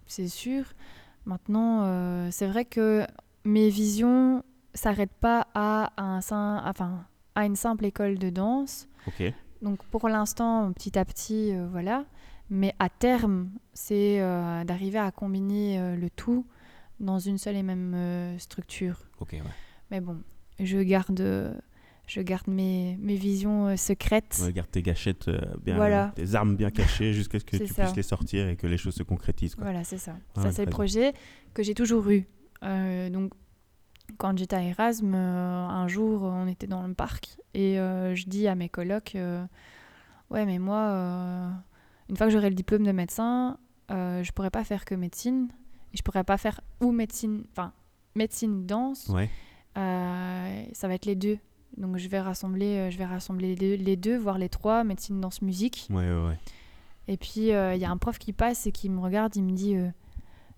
[0.07, 0.65] c'est sûr.
[1.25, 3.05] Maintenant, c'est vrai que
[3.45, 4.45] mes visions
[4.75, 8.87] s'arrêtent pas à, un, enfin, à une simple école de danse.
[9.63, 12.05] Donc pour l'instant, petit à petit, voilà.
[12.51, 14.19] Mais à terme, c'est
[14.65, 16.47] d'arriver à combiner le tout
[17.01, 19.01] dans une seule et même structure.
[19.21, 19.43] Ok, ouais.
[19.91, 20.23] Mais bon,
[20.61, 21.21] je garde,
[22.07, 24.41] je garde mes, mes visions euh, secrètes.
[24.43, 27.97] Ouais, garde tes gâchettes euh, bien, tes armes bien cachées jusqu'à ce que tu puisses
[27.97, 29.55] les sortir et que les choses se concrétisent.
[29.55, 29.65] Quoi.
[29.65, 30.17] Voilà, c'est ça.
[30.37, 31.13] ça, c'est le projet
[31.53, 32.27] que j'ai toujours eu.
[32.63, 33.33] Euh, donc,
[34.19, 38.55] quand j'étais à Erasme, un jour, on était dans le parc et je dis à
[38.55, 39.17] mes colocs
[40.31, 40.91] Ouais, mais moi,
[42.09, 43.59] une fois que j'aurai le diplôme de médecin,
[43.91, 45.49] je pourrais pas faire que médecine.
[45.93, 47.73] Et je pourrais pas faire ou médecine, enfin,
[48.15, 49.09] médecine danse.
[49.09, 49.31] Ouais.
[49.77, 51.39] Euh, ça va être les deux.
[51.77, 54.85] Donc je vais rassembler, euh, je vais rassembler les deux, les deux, voire les trois,
[54.85, 55.87] médecine, danse, musique.
[55.91, 56.39] Ouais, ouais, ouais.
[57.09, 59.45] Et puis euh, il y a un prof qui passe et qui me regarde, il
[59.45, 59.77] me dit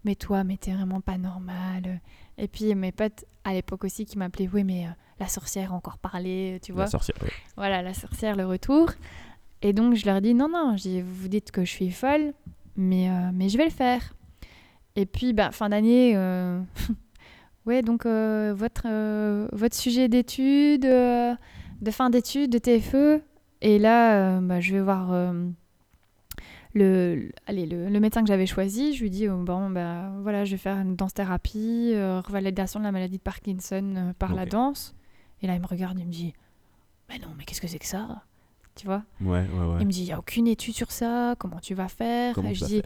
[0.05, 2.01] Mais toi, mais t'es vraiment pas normal.
[2.39, 4.87] Et puis mes potes à l'époque aussi qui m'appelaient Oui, mais
[5.21, 6.85] la sorcière a encore parlé, tu vois.
[6.85, 7.17] La sorcière.
[7.57, 8.91] Voilà, la sorcière, le retour.
[9.61, 12.33] Et donc je leur dis Non, non, vous dites que je suis folle,
[12.77, 14.15] mais, mais je vais le faire.
[14.97, 16.17] Et puis, bah, fin d'année,
[17.69, 21.35] Ouais, donc euh, votre, euh, votre sujet d'étude, euh,
[21.83, 23.23] de fin d'études, de TFE.
[23.61, 25.35] Et là, bah, je vais voir
[26.79, 28.95] le, allez, le, médecin que j'avais choisi.
[28.95, 32.93] Je lui dis, oh, bon, bah, voilà, je vais faire une danse-thérapie, revalidation de la
[32.93, 34.95] maladie de Parkinson par la danse.
[35.43, 36.33] Et là, il me regarde, il me dit,
[37.09, 38.23] mais non, mais qu'est-ce que c'est que ça?
[38.75, 39.03] Tu vois?
[39.21, 41.89] Ouais, ouais, Il me dit, il n'y a aucune étude sur ça, comment tu vas
[41.89, 42.39] faire?
[42.39, 42.83] Et je dis,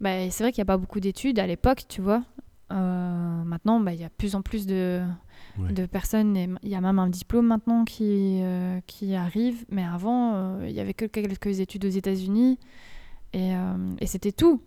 [0.00, 2.22] bah, c'est vrai qu'il n'y a pas beaucoup d'études à l'époque, tu vois.
[2.72, 5.02] Euh, maintenant, bah, il y a plus en plus de,
[5.58, 6.58] de personnes.
[6.62, 9.64] Il y a même un diplôme maintenant qui, euh, qui arrive.
[9.70, 12.58] Mais avant, euh, il y avait que quelques études aux États-Unis.
[13.32, 13.52] Et,
[14.00, 14.60] et c'était tout.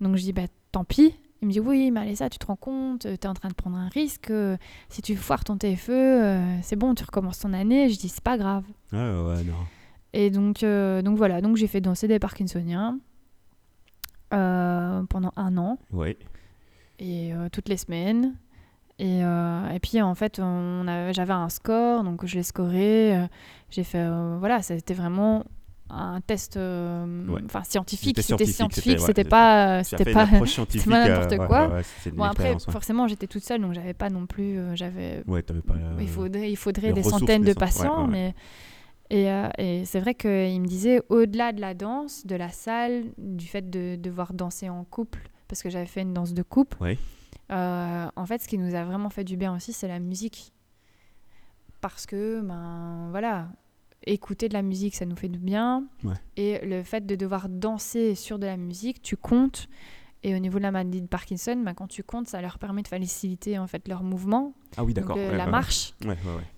[0.00, 1.14] Donc je dis, bah, tant pis.
[1.40, 3.48] Il me dit, oui, mais allez, ça, tu te rends compte, tu es en train
[3.48, 4.32] de prendre un risque.
[4.88, 7.88] si tu foires ton TFE, c'est bon, tu recommences ton année.
[7.90, 8.64] Je dis, c'est pas grave.
[8.92, 9.54] Ouais, ouais, non.
[10.12, 12.98] Et donc, donc voilà, donc j'ai fait danser des Parkinsoniens
[14.30, 15.78] pendant un an.
[15.92, 16.16] Oui
[16.98, 18.34] et euh, toutes les semaines.
[18.98, 23.16] Et, euh, et, puis en fait, j'avais un score, donc je l'ai scoré.
[23.16, 23.26] Euh,
[23.70, 25.44] j'ai fait, voilà, c'était vraiment
[25.90, 28.18] un test enfin scientifique.
[28.20, 30.26] c'était scientifique c'était pas c'était pas
[30.86, 31.80] n'importe quoi.
[32.12, 35.22] bon après forcément j'étais toute seule donc j'avais pas non plus j'avais
[36.00, 38.34] il faudrait il faudrait des centaines de patients mais
[39.10, 43.46] et, et c'est vrai qu'il me disait au-delà de la danse de la salle du
[43.46, 46.74] fait de devoir danser en couple parce que j'avais fait une danse de coupe.
[47.50, 50.52] Euh, en fait, ce qui nous a vraiment fait du bien aussi, c'est la musique.
[51.80, 53.48] Parce que, ben voilà,
[54.06, 55.84] écouter de la musique, ça nous fait du bien.
[56.36, 59.68] Et le fait de devoir danser sur de la musique, tu comptes.
[60.26, 62.80] Et au niveau de la maladie de Parkinson, ben, quand tu comptes, ça leur permet
[62.82, 64.54] de faciliter en fait leur mouvement.
[64.76, 65.16] Ah oui, d'accord.
[65.16, 65.92] la marche.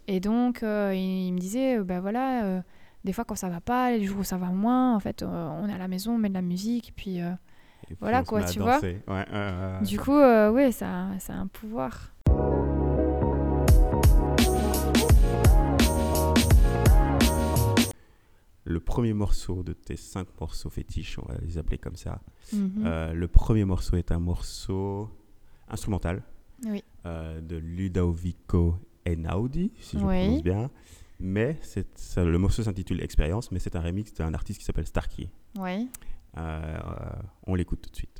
[0.06, 2.60] Et donc, euh, il, me disait, ben voilà, euh,
[3.04, 5.68] des fois quand ça va pas, les jours où ça va moins, en fait, on
[5.68, 7.20] est à la maison, on met de la musique, puis
[8.00, 8.80] voilà quoi, tu vois.
[9.82, 12.12] du coup, euh, oui, ça, ça a un pouvoir.
[18.68, 22.20] Le premier morceau de tes cinq morceaux fétiches, on va les appeler comme ça.
[22.52, 22.82] Mhm.
[22.84, 25.08] Euh, le premier morceau est un morceau
[25.68, 26.24] instrumental
[26.64, 26.82] oui.
[27.06, 28.74] euh, de Ludovico
[29.04, 30.68] Einaudi, si je prononce bien.
[31.20, 31.56] Mais
[31.94, 35.30] ça, le morceau s'intitule Expérience, mais c'est un remix d'un artiste qui s'appelle Starkey.
[35.60, 35.88] Oui.
[36.36, 36.78] Euh,
[37.46, 38.15] on l'écoute tout de suite.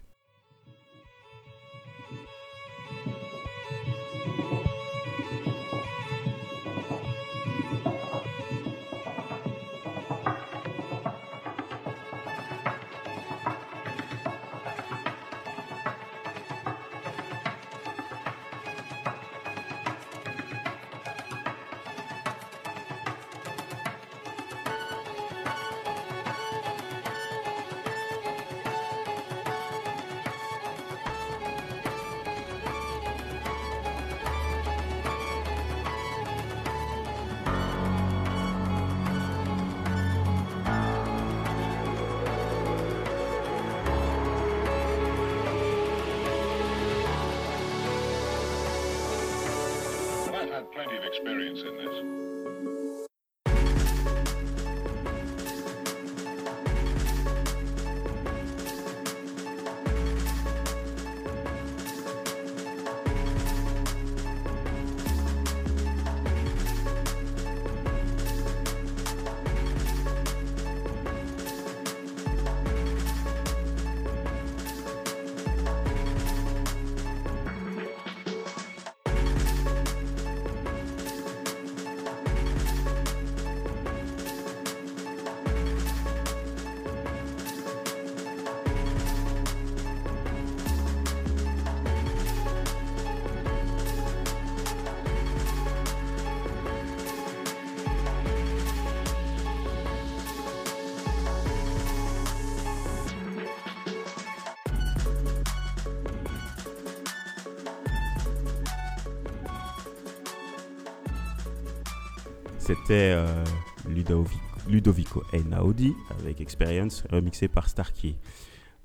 [112.67, 113.45] C'était euh,
[113.87, 118.17] Ludovico, Ludovico Einaudi avec Experience remixé par Starkey.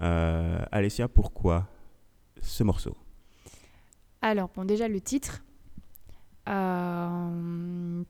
[0.01, 1.67] Euh, Alessia, pourquoi
[2.39, 2.95] ce morceau?
[4.21, 5.43] Alors, bon, déjà le titre.
[6.47, 8.03] Euh,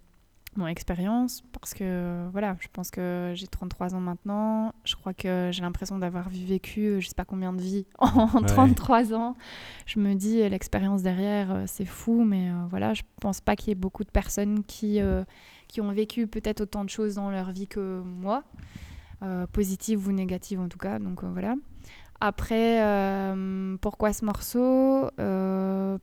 [0.58, 4.74] mon expérience, parce que voilà, je pense que j'ai 33 ans maintenant.
[4.84, 8.28] Je crois que j'ai l'impression d'avoir vécu euh, je sais pas combien de vies en
[8.28, 9.36] 33 ans.
[9.86, 13.70] Je me dis, l'expérience derrière, euh, c'est fou, mais euh, voilà, je pense pas qu'il
[13.70, 15.00] y ait beaucoup de personnes qui,
[15.72, 18.44] qui ont vécu peut-être autant de choses dans leur vie que moi,
[19.52, 21.00] positives ou négatives en tout cas.
[21.00, 21.56] Donc voilà.
[22.20, 22.84] Après,
[23.82, 25.10] pourquoi ce morceau?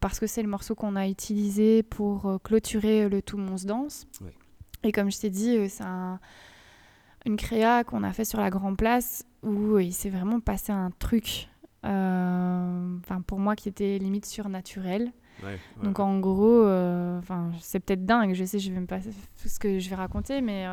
[0.01, 4.07] Parce que c'est le morceau qu'on a utilisé pour clôturer le Tout Mons Danse.
[4.85, 5.85] Et comme je t'ai dit, euh, c'est
[7.27, 10.73] une créa qu'on a fait sur la Grand Place où euh, il s'est vraiment passé
[10.73, 11.49] un truc,
[11.85, 15.13] euh, enfin pour moi qui était limite surnaturel.
[15.83, 16.63] Donc en gros,
[17.19, 20.41] enfin c'est peut-être dingue, je sais, je vais me passer ce que je vais raconter,
[20.41, 20.67] mais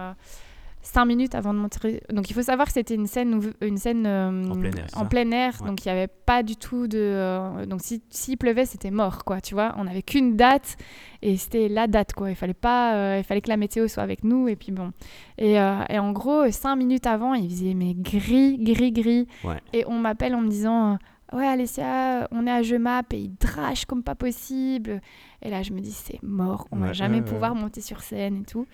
[0.86, 2.02] cinq minutes avant de montrer.
[2.12, 4.48] Donc il faut savoir que c'était une scène, une scène euh,
[4.96, 7.00] en plein air, donc il n'y avait pas du tout de.
[7.00, 9.74] Euh, donc s'il si, pleuvait, c'était mort, quoi, tu vois.
[9.78, 10.78] On n'avait qu'une date
[11.22, 12.30] et c'était la date, quoi.
[12.30, 14.92] Il fallait pas, euh, il fallait que la météo soit avec nous et puis bon.
[15.38, 19.28] Et, et en gros, cinq minutes avant, il faisait mais gris, gris, gris.
[19.74, 20.98] Et on m'appelle en me disant.
[21.34, 25.02] Ouais, Alessia, on est à Jemap et il drache comme pas possible.
[25.42, 28.46] Et là, je me dis, c'est mort, on va jamais pouvoir monter sur scène et
[28.46, 28.68] tout.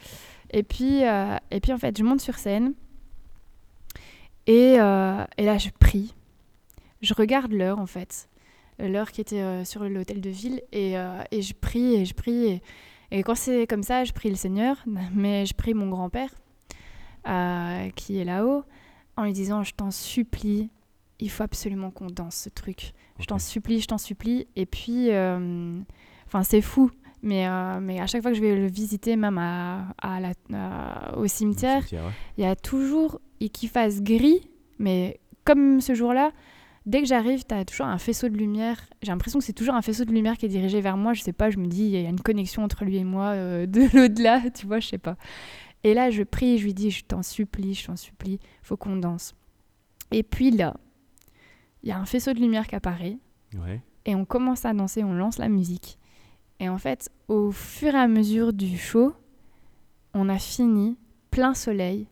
[0.52, 2.74] Et puis, euh, et puis en fait, je monte sur scène.
[4.48, 6.14] Et, euh, et là, je prie.
[7.02, 8.30] Je regarde l'heure, en fait.
[8.80, 10.62] L'heure qui était euh, sur l'hôtel de ville.
[10.74, 10.96] Et,
[11.32, 12.46] et, je prie, et je prie.
[12.48, 12.62] Et,
[13.12, 14.76] et quand c'est comme ça, je prie le Seigneur.
[15.14, 16.32] Mais je prie mon grand-père,
[17.96, 18.66] qui est là-haut,
[19.16, 20.70] en lui disant, je t'en supplie,
[21.22, 22.94] il faut absolument qu'on danse ce truc.
[23.20, 24.48] Je t'en supplie, je t'en supplie.
[24.56, 25.10] Et puis,
[26.28, 26.92] enfin, c'est fou
[27.24, 31.18] mais, euh, mais à chaque fois que je vais le visiter, même à, à la,
[31.18, 31.86] au cimetière,
[32.38, 33.22] il y a toujours,
[33.54, 36.32] qu'il fasse gris, mais comme ce jour-là,
[36.86, 38.82] dès que j'arrive, tu as toujours un faisceau de lumière.
[39.04, 41.14] J'ai l'impression que c'est toujours un faisceau de lumière qui est dirigé vers moi.
[41.14, 43.30] Je sais pas, je me dis, il y a une connexion entre lui et moi
[43.30, 45.18] euh, de l'au-delà, tu vois, je sais pas.
[45.84, 48.96] Et là, je prie, je lui dis, je t'en supplie, je t'en supplie, faut qu'on
[48.96, 49.36] danse.
[50.12, 50.76] Et puis là,
[51.84, 53.18] il y a un faisceau de lumière qui apparaît.
[54.06, 55.98] Et on commence à danser, on lance la musique.
[56.60, 59.14] Et en fait, au fur et à mesure du show,
[60.14, 60.98] on a fini
[61.32, 62.08] plein soleil,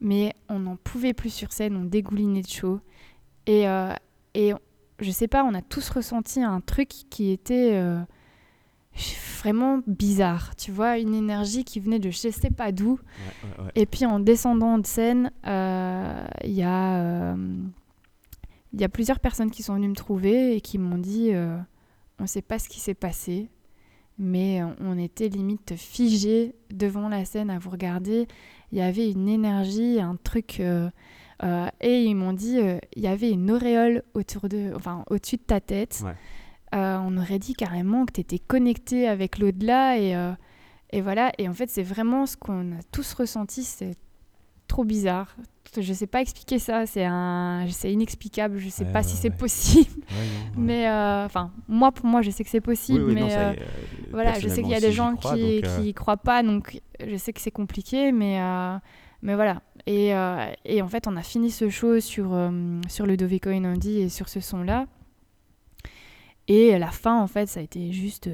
[0.00, 2.80] mais on n'en pouvait plus sur scène, on dégoulinait de chaud.
[3.46, 3.92] Et, euh,
[4.34, 4.52] et
[5.00, 8.00] je sais pas, on a tous ressenti un truc qui était euh,
[9.40, 12.98] vraiment bizarre, tu vois, une énergie qui venait de je sais pas d'où.
[13.74, 17.34] Et puis en descendant de scène, euh, il y, a,
[18.74, 21.32] y a plusieurs personnes qui sont venues me trouver et qui m'ont dit
[22.18, 23.48] on ne sait pas ce qui s'est passé,
[24.18, 28.26] mais on était limite figé devant la scène à vous regarder.
[28.72, 30.58] Il y avait une énergie, un truc.
[30.60, 30.90] Euh,
[31.44, 35.36] euh, et ils m'ont dit, euh, il y avait une auréole autour de, enfin, au-dessus
[35.36, 36.02] de ta tête.
[36.72, 39.98] on aurait dit carrément que tu étais connecté avec l'au-delà.
[39.98, 40.34] Et,
[40.90, 41.32] et voilà.
[41.38, 43.62] Et en fait, c'est vraiment ce qu'on a tous ressenti.
[43.62, 43.96] C'est
[44.66, 45.36] trop bizarre,
[45.76, 50.02] je sais pas expliquer ça, c'est un, c'est inexplicable, je sais pas si c'est possible.
[50.56, 53.52] mais euh, enfin, moi pour moi, je sais que c'est possible, mais euh,
[54.10, 57.16] voilà, je sais qu'il y a des gens qui, ne euh, croient pas, donc je
[57.16, 58.40] sais que c'est compliqué, mais
[59.22, 59.62] mais voilà.
[59.86, 60.12] Et,
[60.64, 62.36] et, en fait, on a fini ce show sur
[62.88, 64.86] sur le Doveco Inandi et sur ce son-là.
[66.46, 68.30] Et la fin, en fait, ça a été juste.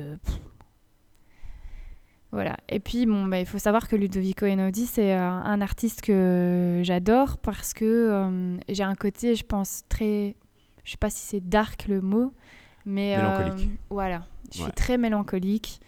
[2.35, 2.57] Voilà.
[2.69, 6.81] Et puis, bon, bah, il faut savoir que Ludovico Einaudi, c'est euh, un artiste que
[6.83, 10.35] j'adore parce que euh, j'ai un côté, je pense, très.
[10.83, 12.35] Je sais pas si c'est dark le mot,
[12.85, 13.17] mais.
[13.17, 13.71] Euh, mélancolique.
[13.89, 14.25] voilà.
[14.53, 15.81] Je suis très mélancolique.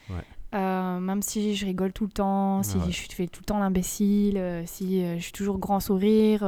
[0.52, 5.04] Même si je rigole tout le temps, si je fais tout le temps l'imbécile, si
[5.16, 6.44] je suis toujours grand sourire,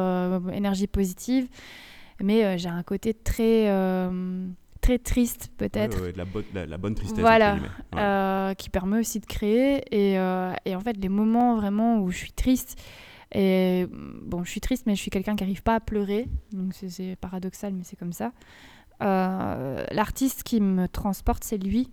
[0.52, 1.48] énergie positive.
[2.22, 3.68] Mais j'ai un côté très,
[4.88, 6.01] très triste, peut-être.
[6.01, 6.12] Ouais,
[6.55, 7.18] la, la, bonne tristesse.
[7.18, 9.83] Voilà, qui permet aussi de créer.
[9.90, 10.14] Et,
[10.64, 12.81] et, en fait, les moments vraiment où je suis triste,
[13.35, 13.87] et
[14.22, 16.29] bon, je suis triste, mais je suis quelqu'un qui n'arrive pas à pleurer.
[16.53, 18.33] Donc c'est paradoxal, mais c'est comme ça.
[19.03, 21.90] Euh, l'artiste qui me transporte, c'est lui.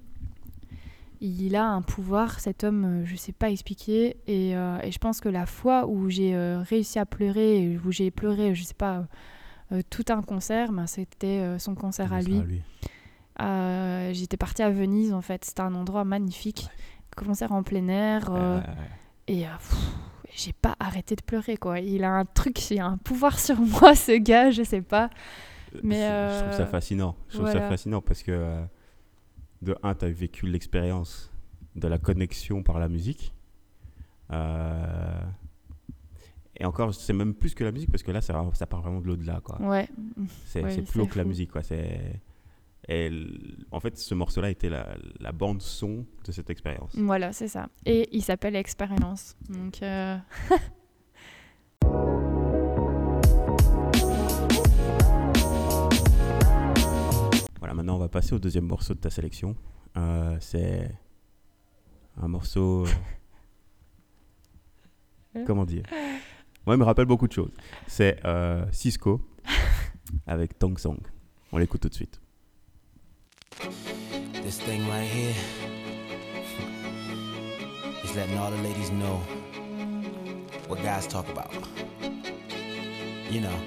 [1.22, 4.18] Il a un pouvoir, cet homme, euh, je ne sais pas expliquer.
[4.30, 8.56] Euh, et, je pense que la fois où j'ai réussi à pleurer, où j'ai pleuré,
[8.56, 9.06] je ne sais pas,
[9.90, 12.62] tout un concert, ben, c'était son concert à lui.
[14.14, 15.46] J'étais partie à Venise, en fait.
[15.46, 16.68] C'était un endroit magnifique.
[17.16, 18.30] Concert en plein air.
[19.28, 19.46] et
[20.36, 21.80] j'ai pas arrêté de pleurer, quoi.
[21.80, 25.10] Il a un truc, il a un pouvoir sur moi, ce gars, je sais pas.
[25.84, 27.16] Mais Je trouve ça euh, fascinant.
[27.30, 28.66] Je trouve ça fascinant parce que, euh,
[29.62, 31.32] de un, tu as vécu l'expérience
[31.76, 33.34] de la connexion par la musique.
[34.32, 35.22] Euh,
[36.58, 39.02] et encore, c'est même plus que la musique parce que là, ça, ça part vraiment
[39.02, 39.42] de l'au-delà.
[39.44, 39.62] Quoi.
[39.62, 39.90] Ouais.
[40.46, 41.52] C'est plus haut que la musique.
[41.52, 41.62] Quoi.
[42.88, 43.10] Et
[43.72, 46.96] en fait, ce morceau-là était la, la, bande son de cette expérience.
[46.96, 47.68] Voilà, c'est ça.
[47.86, 49.36] Et il s'appelle Expérience.
[49.50, 49.82] Donc.
[57.76, 59.56] maintenant on va passer au deuxième morceau de ta sélection.
[59.98, 60.90] Euh, c'est
[62.18, 62.86] un morceau.
[65.46, 65.84] comment dire?
[66.66, 67.52] Moi, il me rappelle beaucoup de choses.
[67.88, 69.22] C'est euh, Cisco
[70.28, 70.98] avec Tong Song.
[71.52, 72.20] On l'écoute tout de suite.
[74.44, 75.34] This thing right here
[78.04, 79.20] is letting all the ladies know
[80.68, 81.52] what guys talk about.
[83.32, 83.58] You know,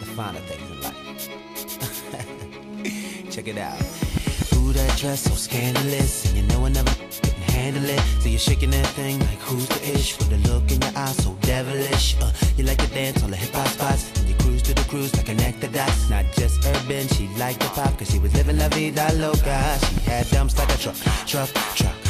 [0.00, 1.28] the finer things in life.
[3.30, 3.80] Check it out.
[4.54, 6.90] Ooh, that dress so scandalous, and you know I never
[7.22, 8.00] can handle it.
[8.20, 9.63] So you're shaking that thing like who's
[18.64, 19.78] la vida loca.
[19.80, 20.96] She had dumps like a truck,
[21.26, 22.03] truck, truck.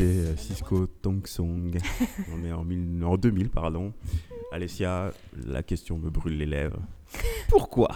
[0.00, 1.76] Euh, Cisco Tong Song.
[2.32, 2.66] on est en,
[3.02, 3.92] en 2000, pardon.
[4.52, 5.12] Alessia,
[5.46, 6.80] la question me brûle les lèvres.
[7.48, 7.90] Pourquoi?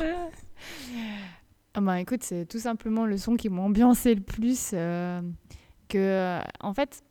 [1.74, 4.70] Ah bah écoute, c'est tout simplement le son qui m'a ambiancé le plus.
[4.74, 5.20] Euh,
[5.88, 7.02] que, euh, en fait,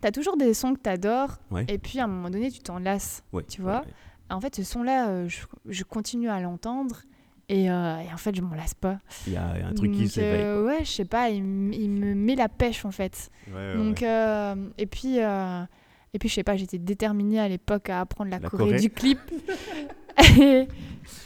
[0.00, 2.60] tu as toujours des sons que tu adores, et puis à un moment donné, tu
[2.60, 3.24] t'en lasses.
[3.48, 3.84] tu vois?
[4.30, 5.28] En fait, ce son-là, euh,
[5.66, 7.02] je, continue à l'entendre.
[7.48, 8.98] Et, en fait, je m'en lasse pas.
[9.26, 10.62] Il y, a un truc qui s'éveille.
[10.62, 13.30] ouais, je sais pas, il, me met la pêche en fait.
[13.76, 18.38] Donc, et puis, et puis je sais pas, j'étais déterminée à l'époque à apprendre la,
[18.38, 19.18] choré du clip.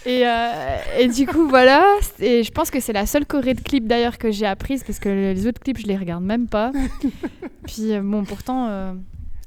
[0.06, 1.84] et, euh, et, du coup, voilà.
[2.18, 4.98] Et je pense que c'est la seule choré de clip d'ailleurs que j'ai apprise parce
[4.98, 6.72] que les autres clips, je les regarde même pas.
[7.66, 8.94] Puis euh, bon, pourtant, euh,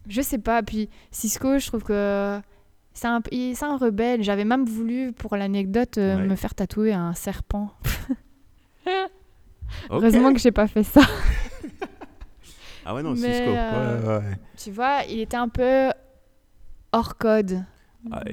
[0.07, 0.61] je sais pas.
[0.61, 2.39] Puis Cisco, je trouve que
[2.93, 4.23] c'est un, un rebelle.
[4.23, 7.71] J'avais même voulu, pour l'anecdote, me faire tatouer un serpent.
[9.89, 11.01] Heureusement que j'ai pas fait ça.
[12.85, 13.51] ah ouais, non, Cisco.
[14.57, 15.91] Tu vois, il était un peu
[16.91, 17.63] hors code.
[18.11, 18.23] Ah,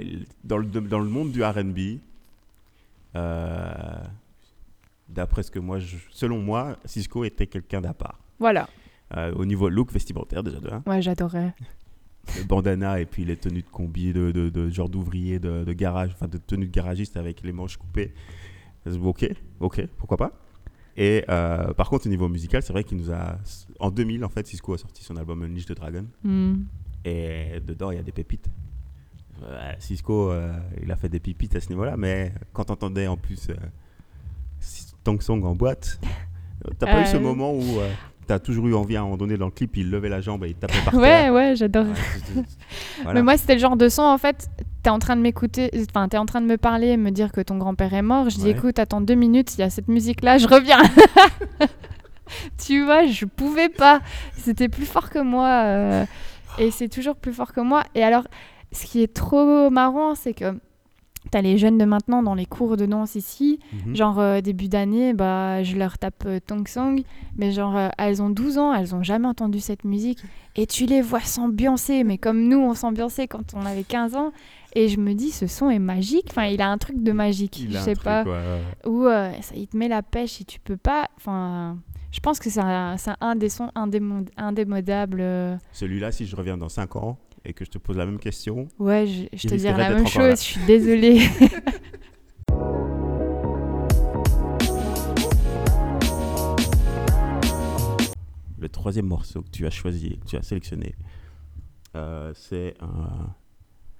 [0.44, 2.00] dans, le, dans le monde du RB,
[3.16, 3.72] euh,
[5.08, 5.78] d'après ce que moi,
[6.10, 8.18] selon moi, Cisco était quelqu'un d'à part.
[8.38, 8.68] Voilà.
[9.16, 11.54] Euh, au niveau look vestimentaire, déjà de Ouais, j'adorais.
[12.36, 15.72] Le bandana et puis les tenues de combi, de, de, de genre d'ouvrier, de, de,
[15.72, 18.12] garage, enfin de tenue de garagiste avec les manches coupées.
[19.02, 19.28] Ok,
[19.60, 20.32] ok, pourquoi pas.
[20.96, 23.38] Et euh, par contre, au niveau musical, c'est vrai qu'il nous a.
[23.78, 26.06] En 2000, en fait, Cisco a sorti son album Unleash the Dragon.
[26.24, 26.62] Hmm.
[27.04, 28.50] Et dedans, il y a des pépites.
[29.78, 30.52] Cisco, euh,
[30.82, 33.54] il a fait des pipites à ce niveau-là, mais quand entendais en plus euh,
[35.04, 36.00] Tong Song en boîte,
[36.78, 37.20] t'as pas eu ce euh.
[37.20, 37.78] moment où
[38.28, 40.44] t'as toujours eu envie à un moment donné dans le clip, il levait la jambe
[40.44, 41.00] et il tapait par terre.
[41.00, 41.86] Ouais, ouais, j'adore.
[43.12, 44.48] Mais moi, c'était le genre de son, en fait,
[44.82, 47.32] t'es en train de m'écouter, enfin, t'es en train de me parler et me dire
[47.32, 48.28] que ton grand-père est mort.
[48.28, 50.82] Je dis, écoute, attends deux minutes, il y a cette musique-là, je reviens.
[52.64, 54.00] tu vois, je pouvais pas.
[54.36, 56.04] C'était plus fort que moi.
[56.58, 57.82] et c'est toujours plus fort que moi.
[57.94, 58.24] Et alors,
[58.72, 60.54] ce qui est trop marrant, c'est que
[61.30, 63.58] T'as les jeunes de maintenant dans les cours de danse ici.
[63.86, 63.96] Mhm.
[63.96, 67.02] Genre, euh, début d'année, bah, je leur tape euh, Tong Song.
[67.36, 70.18] Mais genre, euh, elles ont 12 ans, elles ont jamais entendu cette musique.
[70.56, 74.32] Et tu les vois s'ambiancer, mais comme nous, on s'ambiançait quand on avait 15 ans.
[74.74, 76.26] Et je me dis, ce son est magique.
[76.30, 77.58] Enfin, il a un truc de magique.
[77.60, 78.22] Il je sais truc, pas.
[78.24, 78.60] ouais, ouais.
[78.86, 81.08] Où euh, ça, il te met la pêche et tu peux pas.
[81.16, 81.78] Enfin,
[82.10, 85.20] je pense que c'est un, des sons indémo- indémodables.
[85.20, 85.56] euh.
[85.72, 88.68] Celui-là, si je reviens dans 5 ans et que je te pose la même question,
[88.78, 90.38] Ouais, je, te dirais la même chose.
[90.40, 91.20] Je suis désolée.
[98.58, 100.94] le troisième morceau que tu as choisi, que tu as sélectionné,
[101.96, 103.34] euh, c'est un-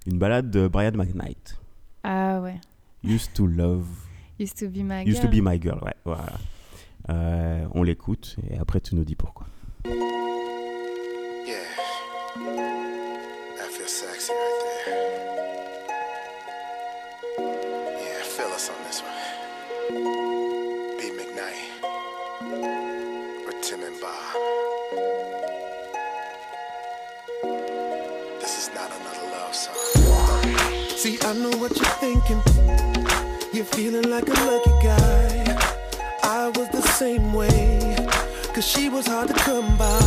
[0.05, 1.59] une balade de Brian McKnight.
[2.03, 2.59] ah ouais.
[3.03, 3.85] Used to love,
[4.39, 5.41] Used to be my used to girl.
[5.41, 6.25] be my girl, ouais, voilà.
[7.09, 9.47] Euh, on l'écoute et après tu nous dis pourquoi.
[11.45, 12.85] Yeah.
[13.89, 14.97] Sexy right there.
[17.99, 18.21] Yeah,
[18.69, 19.13] on this one.
[20.95, 21.01] B.
[21.17, 21.65] McKnight.
[23.47, 24.35] With Tim and Bob.
[28.39, 29.75] This is not another love song.
[30.95, 32.41] See, I know what you're thinking.
[33.51, 35.57] You're feeling like a lucky guy.
[36.21, 37.95] I was the same way.
[38.53, 39.99] Cause she was hard to come by.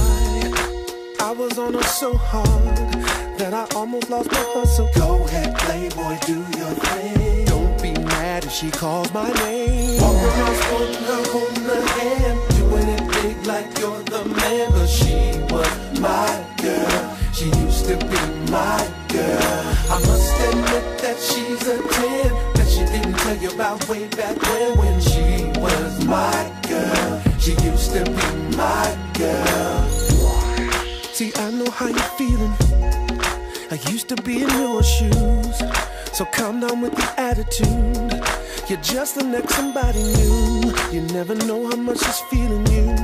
[1.19, 4.89] I was on her so hard that I almost lost my hustle.
[4.95, 7.45] Go ahead, playboy, do your thing.
[7.47, 10.01] Don't be mad if she calls my name.
[10.01, 12.41] Walk around, holding her, holding her hand.
[12.57, 14.71] Doing it big like you're the man.
[14.73, 15.17] But she
[15.53, 17.19] was my girl.
[17.33, 19.63] She used to be my girl.
[19.91, 24.37] I must admit that she's a 10 that she didn't tell you about way back
[24.41, 27.23] when when she was my girl.
[27.39, 29.89] She used to be my girl.
[31.13, 33.02] See, I know how you're feeling.
[33.73, 35.59] I used to be in your shoes.
[36.13, 38.13] So calm down with the attitude.
[38.69, 40.75] You're just the next somebody new.
[40.93, 42.95] You never know how much she's feeling you.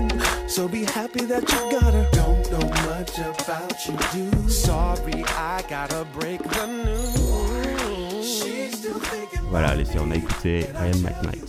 [0.47, 2.07] So be happy that you got her.
[2.13, 4.49] Don't know much about you, do.
[4.51, 8.29] Sorry, I gotta break the news.
[8.29, 11.49] She's still thinking Voilà, les filles, on a écouté Brian McKnight.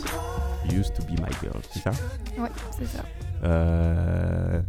[0.72, 1.92] Used to be my girl, c'est ça?
[2.38, 3.04] Ouais, c'est ça.
[3.44, 4.62] Euh,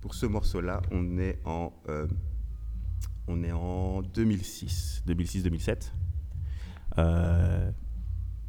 [0.00, 2.06] Pour ce morceau-là, on est en, euh,
[3.28, 5.92] on est en 2006, 2006-2007.
[6.98, 7.70] Euh,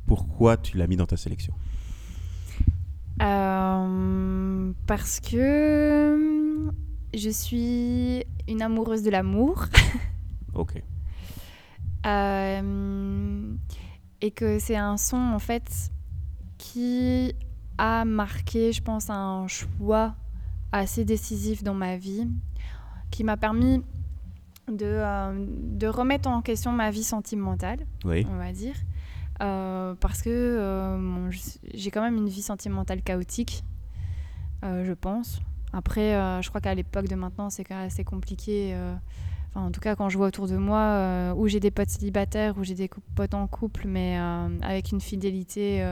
[0.08, 1.54] pourquoi tu l'as mis dans ta sélection?
[3.22, 6.72] Euh, parce que
[7.14, 9.66] je suis une amoureuse de l'amour.
[10.56, 10.82] Ok.
[12.08, 13.56] Euh,
[14.20, 15.92] et que c'est un son en fait
[16.58, 17.34] qui
[17.78, 20.16] a marqué, je pense, un choix
[20.72, 22.28] assez décisif dans ma vie,
[23.12, 23.84] qui m'a permis
[24.72, 28.26] de, euh, de remettre en question ma vie sentimentale, Oui.
[28.32, 28.76] on va dire,
[29.42, 31.30] Euh, parce que euh, bon,
[31.74, 33.64] j'ai quand même une vie sentimentale chaotique,
[34.64, 35.40] je pense.
[35.72, 36.12] Après,
[36.42, 38.76] je crois qu'à l'époque de maintenant, c'est quand même assez compliqué.
[39.52, 42.58] Enfin, en tout cas, quand je vois autour de moi, où j'ai des potes célibataires,
[42.58, 44.18] où j'ai des potes en couple, mais
[44.62, 45.86] avec une fidélité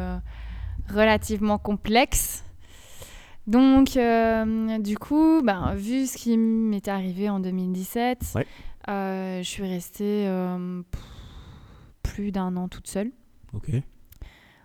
[0.89, 2.43] relativement complexe.
[3.47, 8.45] Donc, euh, du coup, ben, vu ce qui m'était arrivé en 2017, Ouais.
[8.89, 10.81] euh, je suis restée euh,
[12.03, 13.11] plus d'un an toute seule
[13.53, 13.71] Ok.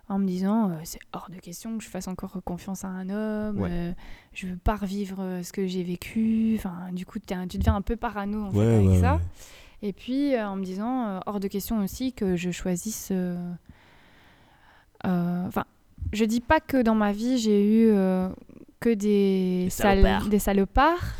[0.09, 3.61] en me disant c'est hors de question que je fasse encore confiance à un homme,
[3.61, 3.95] Ouais.
[4.33, 6.55] je veux pas revivre ce que j'ai vécu.
[6.57, 9.21] Enfin, du coup, un- tu deviens un peu parano en fait, Ouais, avec ça.
[9.81, 13.11] Et puis en me disant hors de question aussi que je choisisse.
[15.05, 15.63] Enfin,
[16.11, 17.93] je dis pas que dans ma vie j'ai eu
[18.83, 20.29] que des, Des sal- salopards.
[20.29, 21.13] des salopards,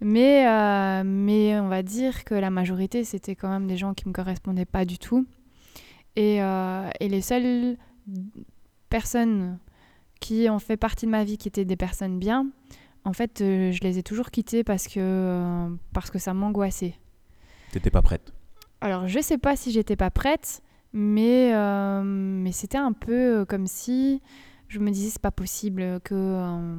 [0.00, 4.08] mais, euh, mais on va dire que la majorité c'était quand même des gens qui
[4.08, 5.26] me correspondaient pas du tout.
[6.16, 7.76] Et, euh, et les seules
[8.88, 9.58] personnes
[10.20, 12.46] qui ont fait partie de ma vie qui étaient des personnes bien,
[13.04, 16.94] en fait, euh, je les ai toujours quittées parce que, parce que ça m'angoissait.
[17.72, 18.32] T'étais pas prête.
[18.80, 21.52] Alors, je sais pas si j'étais pas prête, mais,
[22.04, 24.20] mais c'était un peu comme si
[24.70, 26.14] je me disais c'est pas possible que.
[26.14, 26.76] euh,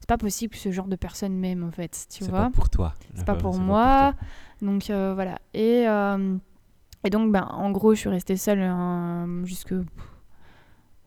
[0.00, 2.40] c'est pas possible que ce genre de personne m'aime, en fait, tu C'est vois.
[2.46, 2.92] pas pour toi.
[3.14, 4.14] C'est pas Euh, pour moi.
[4.60, 5.38] Donc euh, voilà.
[5.54, 6.36] Et, euh,
[7.04, 9.74] et donc, ben, en gros, je suis restée seule euh, jusque,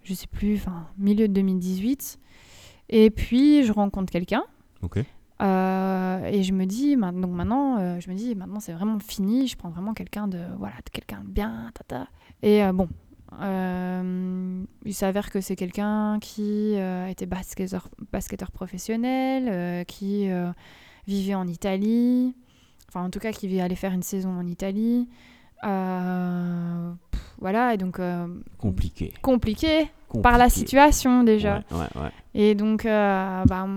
[0.03, 2.20] je sais plus, enfin, milieu de 2018.
[2.89, 4.43] Et puis, je rencontre quelqu'un.
[4.82, 4.99] Ok.
[5.41, 9.47] euh, et je me dis, donc maintenant, euh, je me dis, maintenant c'est vraiment fini.
[9.47, 12.07] Je prends vraiment quelqu'un de, voilà, quelqu'un de bien, tata.
[12.41, 12.88] Et euh, bon,
[13.42, 20.30] euh, il s'avère que c'est quelqu'un qui euh, était basketteur, basketteur professionnel, euh, qui
[21.08, 22.34] vivait en Italie,
[22.90, 25.08] enfin en tout cas qui allait faire une saison en Italie.
[25.62, 28.00] Pff, voilà, et donc.
[28.58, 29.14] compliqué.
[29.22, 29.90] compliqué.
[30.24, 31.64] Par la situation déjà.
[31.72, 32.12] Ouais, ouais, ouais.
[32.34, 33.68] Et donc, bah,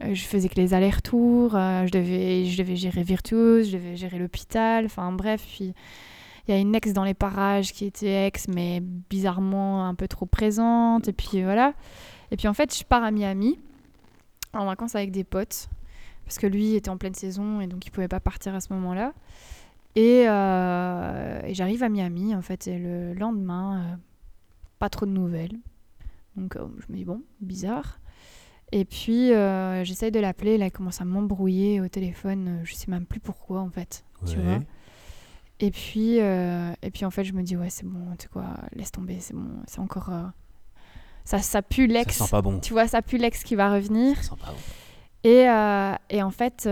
[0.00, 4.86] je faisais que les allers-retours, je, devais, je devais gérer Virtuose, je devais gérer l'hôpital,
[4.86, 5.74] enfin bref, puis
[6.46, 10.08] il y a une ex dans les parages qui était ex, mais bizarrement un peu
[10.08, 11.08] trop présente.
[11.08, 11.74] Et puis voilà.
[12.30, 13.58] Et puis en fait, je pars à Miami
[14.52, 15.68] en vacances avec des potes.
[16.24, 18.72] Parce que lui était en pleine saison et donc il pouvait pas partir à ce
[18.72, 19.12] moment-là.
[19.96, 22.68] Et, euh, j'arrive à Miami en fait.
[22.68, 23.96] Et le lendemain, euh,
[24.78, 25.58] pas trop de nouvelles.
[26.36, 27.98] Donc euh, je me dis bon, bizarre.
[28.72, 29.30] Et puis
[29.84, 30.56] j'essaye de l'appeler.
[30.56, 32.60] Là, il commence à m'embrouiller au téléphone.
[32.62, 34.04] je sais même plus pourquoi en fait.
[34.26, 34.60] Tu vois
[35.60, 38.28] et puis, euh, et puis en fait, je me dis, ouais, c'est bon, tu sais
[38.28, 40.08] quoi, laisse tomber, c'est bon, c'est encore.
[40.08, 40.22] Euh,
[41.24, 42.16] ça, ça pue l'ex.
[42.16, 42.58] Ça sent pas bon.
[42.58, 44.16] Tu vois, ça pue l'ex qui va revenir.
[44.16, 44.58] Ça sent pas bon.
[45.22, 46.68] Et, euh, et en fait,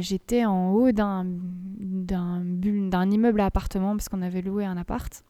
[0.00, 5.24] j'étais en haut d'un, d'un, d'un immeuble à appartement parce qu'on avait loué un appart.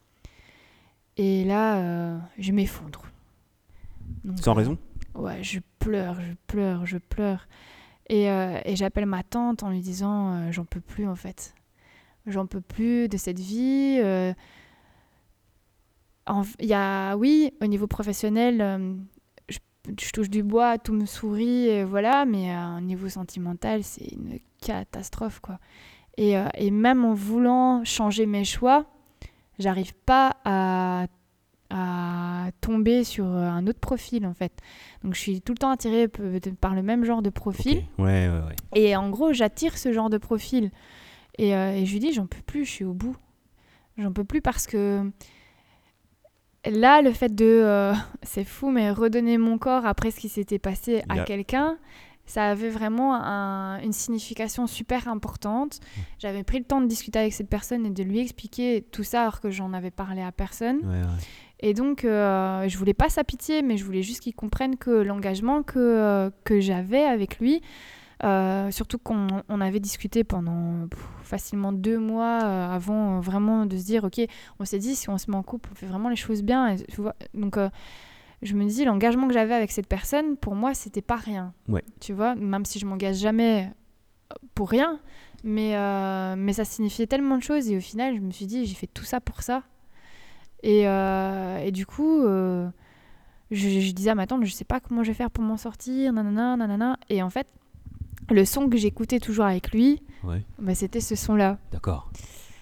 [1.15, 3.03] Et là, je m'effondre.
[4.41, 4.77] Sans raison?
[5.15, 7.47] Ouais, je pleure, je pleure, je pleure.
[8.09, 11.53] Et, et j'appelle ma tante en lui disant, j'en peux plus en fait
[12.31, 13.99] j'en peux plus de cette vie.
[14.01, 14.33] Euh.
[16.59, 18.93] Y a, oui, au niveau professionnel, euh,
[19.49, 24.39] je, touche du bois, tout me sourit, voilà, mais euh, au niveau sentimental, c'est une
[24.61, 25.57] catastrophe, quoi.
[26.17, 28.85] Et, et, même en voulant changer mes choix,
[29.57, 31.07] j'arrive pas à,
[31.69, 34.51] à, tomber sur un autre profil, en fait.
[35.03, 36.09] Donc je suis tout le temps attirée
[36.59, 37.83] par le même genre de profil.
[37.97, 38.55] Ouais, ouais, ouais.
[38.75, 40.71] Et en gros, j'attire ce genre de profil.
[41.39, 43.15] Euh, et, je lui dis, j'en peux plus, je suis au bout.
[43.97, 45.09] J'en peux plus parce que
[46.65, 50.59] là, le fait de, euh, c'est fou, mais redonner mon corps après ce qui s'était
[50.59, 51.77] passé à quelqu'un,
[52.25, 53.15] ça avait vraiment
[53.81, 55.79] une signification super importante.
[55.79, 56.01] Mmh.
[56.19, 59.23] J'avais pris le temps de discuter avec cette personne et de lui expliquer tout ça
[59.23, 60.81] alors que j'en avais parlé à personne.
[61.61, 64.91] Et donc, euh, je voulais pas sa pitié, mais je voulais juste qu'il comprenne que
[64.91, 67.61] l'engagement que, que j'avais avec lui,
[68.23, 70.87] euh, surtout qu'on on avait discuté pendant
[71.23, 74.19] facilement deux mois euh, avant euh, vraiment de se dire, ok,
[74.59, 76.67] on s'est dit, si on se met en couple, on fait vraiment les choses bien.
[76.67, 77.57] Et, tu vois Donc,
[78.41, 81.53] je me dis, l'engagement que j'avais avec cette personne, pour moi, c'était pas rien.
[81.69, 81.83] Ouais.
[82.01, 83.71] Tu vois, même si je m'engage jamais
[84.53, 84.99] pour rien,
[85.43, 85.75] mais,
[86.35, 87.69] mais ça signifiait tellement de choses.
[87.69, 89.63] Et au final, je me suis dit, j'ai fait tout ça pour ça.
[90.61, 92.69] Et, et du coup, je,
[93.51, 96.13] je, disais à ma tante, je sais pas comment je vais faire pour m'en sortir,
[96.13, 96.99] nanana, nanana.
[97.09, 97.47] Et en fait,
[98.31, 100.01] le son que j'écoutais toujours avec lui,
[100.59, 101.57] bah, c'était ce son-là.
[101.71, 102.11] D'accord.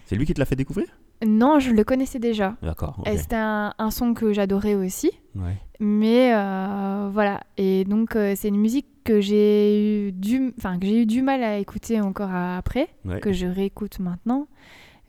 [0.06, 0.88] C'est lui qui te l'a fait découvrir?
[1.26, 2.56] Non, je le connaissais déjà.
[2.62, 3.04] D'accord.
[3.16, 5.12] C'était un, son que j'adorais aussi.
[5.36, 5.58] Ouais.
[5.80, 7.42] Mais euh, voilà.
[7.58, 11.42] Et donc, euh, c'est une musique que j'ai eu, du, que j'ai eu du mal
[11.44, 12.90] à écouter encore après,
[13.22, 14.48] que je réécoute maintenant.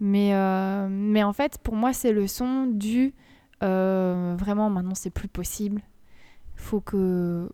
[0.01, 3.15] Mais, euh, mais en fait, pour moi, c'est le son du
[3.61, 5.83] vraiment, maintenant, c'est plus possible.
[6.55, 7.51] Faut que.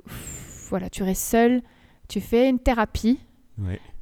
[0.70, 1.62] Voilà, tu restes seul
[2.08, 3.18] tu fais une thérapie.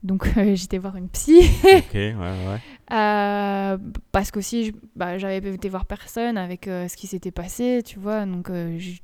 [0.03, 1.40] Donc euh, j'étais voir une psy.
[1.64, 2.61] ok, ouais, ouais.
[2.92, 3.78] Euh,
[4.11, 8.26] parce qu'aussi, bah, j'avais été voir personne avec euh, ce qui s'était passé, tu vois.
[8.26, 8.98] Donc je,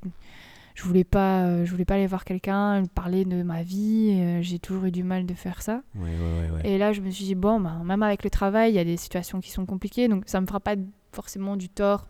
[0.75, 4.43] je voulais pas, je voulais pas aller voir quelqu'un, parler de ma vie.
[4.43, 5.83] J'ai toujours eu du mal de faire ça.
[5.95, 6.11] Ouais,
[6.55, 8.81] ouais, Et là, je me suis dit bon, bah, même avec le travail, il y
[8.81, 10.75] a des situations qui sont compliquées, donc ça me fera pas
[11.13, 12.07] forcément du tort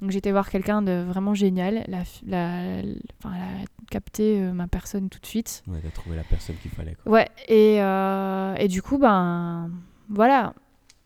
[0.00, 2.82] donc j'étais voir quelqu'un de vraiment génial, la, la,
[3.18, 3.36] enfin,
[3.90, 5.62] capté euh, ma personne tout de suite.
[5.68, 6.94] Ouais, t'as trouvé la personne qu'il fallait.
[7.02, 7.12] Quoi.
[7.12, 9.70] Ouais, et, euh, et du coup, ben
[10.08, 10.54] voilà,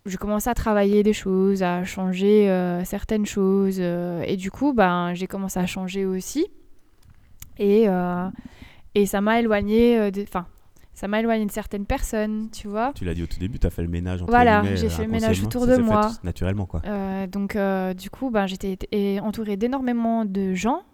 [0.07, 5.15] j'ai commencé à travailler des choses, à changer euh, certaines choses, et du coup, ben
[5.15, 6.47] j'ai commencé à changer aussi.
[7.59, 7.87] Et,
[8.95, 10.47] et ça m'a éloigné, enfin,
[10.97, 12.93] ça m'a éloigné de certaines personnes, tu vois.
[12.95, 14.23] Tu l'as dit au tout début, tu as fait le ménage.
[14.23, 16.11] Entre voilà, j'ai fait le ménage autour de moi.
[16.25, 16.81] naturellement, quoi.
[16.87, 20.85] Euh, donc, euh, du coup, ben, j'étais entourée d'énormément de gens.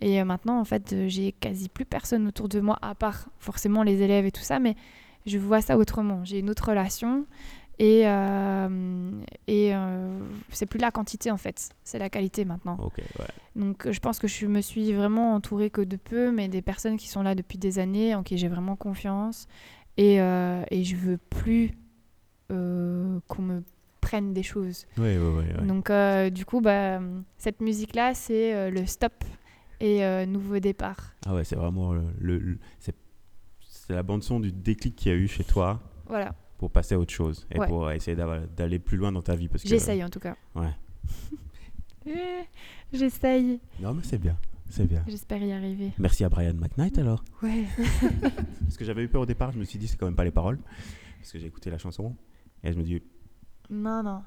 [0.00, 3.82] Et euh, maintenant, en fait, j'ai quasi plus personne autour de moi, à part forcément
[3.82, 4.60] les élèves et tout ça.
[4.60, 4.76] Mais
[5.26, 6.24] je vois ça autrement.
[6.24, 7.26] J'ai une autre relation.
[7.80, 9.10] Et, euh,
[9.46, 10.18] et euh,
[10.50, 12.76] c'est plus la quantité en fait, c'est la qualité maintenant.
[13.54, 16.96] Donc je pense que je me suis vraiment entourée que de peu, mais des personnes
[16.96, 19.46] qui sont là depuis des années, en qui j'ai vraiment confiance.
[19.96, 21.72] Et, euh, et je veux plus
[22.48, 23.62] qu'on me
[24.00, 24.86] prenne des choses.
[25.62, 25.92] Donc
[26.32, 27.00] du coup, bah,
[27.36, 29.12] cette musique-là, c'est le stop
[29.78, 31.14] et nouveau départ.
[31.26, 32.94] Ah ouais, c'est vraiment le, le c'est
[33.90, 35.80] la bande son du déclic qu'il y a eu chez toi.
[36.06, 39.48] Voilà pour passer à autre chose et pour essayer d'aller plus loin dans ta vie.
[39.64, 40.36] J'essaye en tout cas.
[40.54, 40.74] Ouais.
[42.92, 43.60] J'essaye.
[43.80, 44.36] Non, mais c'est bien.
[44.68, 45.02] C'est bien.
[45.06, 45.92] J'espère y arriver.
[45.98, 47.24] Merci à Brian McKnight alors.
[47.42, 47.64] Ouais.
[48.60, 50.24] parce que j'avais eu peur au départ, je me suis dit c'est quand même pas
[50.24, 50.58] les paroles.
[51.18, 52.14] Parce que j'ai écouté la chanson
[52.64, 53.00] et je me dis
[53.70, 54.22] Non, non.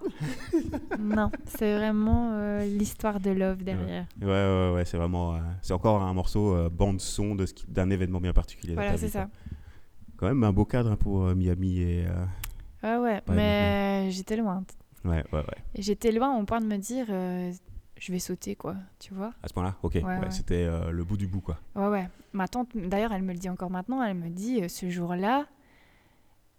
[0.99, 4.07] non, c'est vraiment euh, l'histoire de Love derrière.
[4.21, 5.37] Ouais, ouais, ouais, c'est vraiment.
[5.61, 7.35] c'est encore un morceau bande-son
[7.67, 8.73] d'un événement bien particulier.
[8.73, 9.29] Voilà, c'est ça.
[10.21, 12.05] Quand même un beau cadre hein, pour Miami et.
[12.83, 14.63] ouais, ouais, mais j'étais loin.
[15.03, 15.57] Ouais, ouais, ouais.
[15.75, 17.07] J'étais loin au point de me dire
[18.01, 19.31] je vais sauter, quoi, tu vois.
[19.43, 19.75] À ce point-là?
[19.83, 21.59] Ok, ouais, c'était euh, le bout du bout, quoi.
[21.75, 22.07] Ouais, ouais.
[22.33, 25.45] Ma tante, d'ailleurs, elle me le dit encore maintenant, elle me dit, euh, ce jour-là,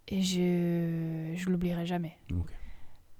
[0.07, 2.17] et je je l'oublierai jamais.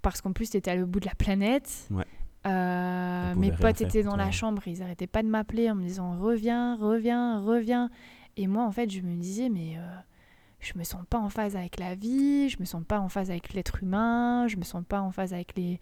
[0.02, 1.90] Parce qu'en plus, c'était à le bout de la planète.
[1.92, 2.06] Ouais.
[2.48, 6.18] Euh, mes potes étaient dans la chambre, ils arrêtaient pas de m'appeler en me disant
[6.18, 7.90] reviens, reviens, reviens.
[8.38, 9.78] Et moi, en fait, je me disais, mais
[10.64, 13.30] je me sens pas en phase avec la vie, je me sens pas en phase
[13.30, 15.80] avec l'être humain, je me sens pas en phase avec les,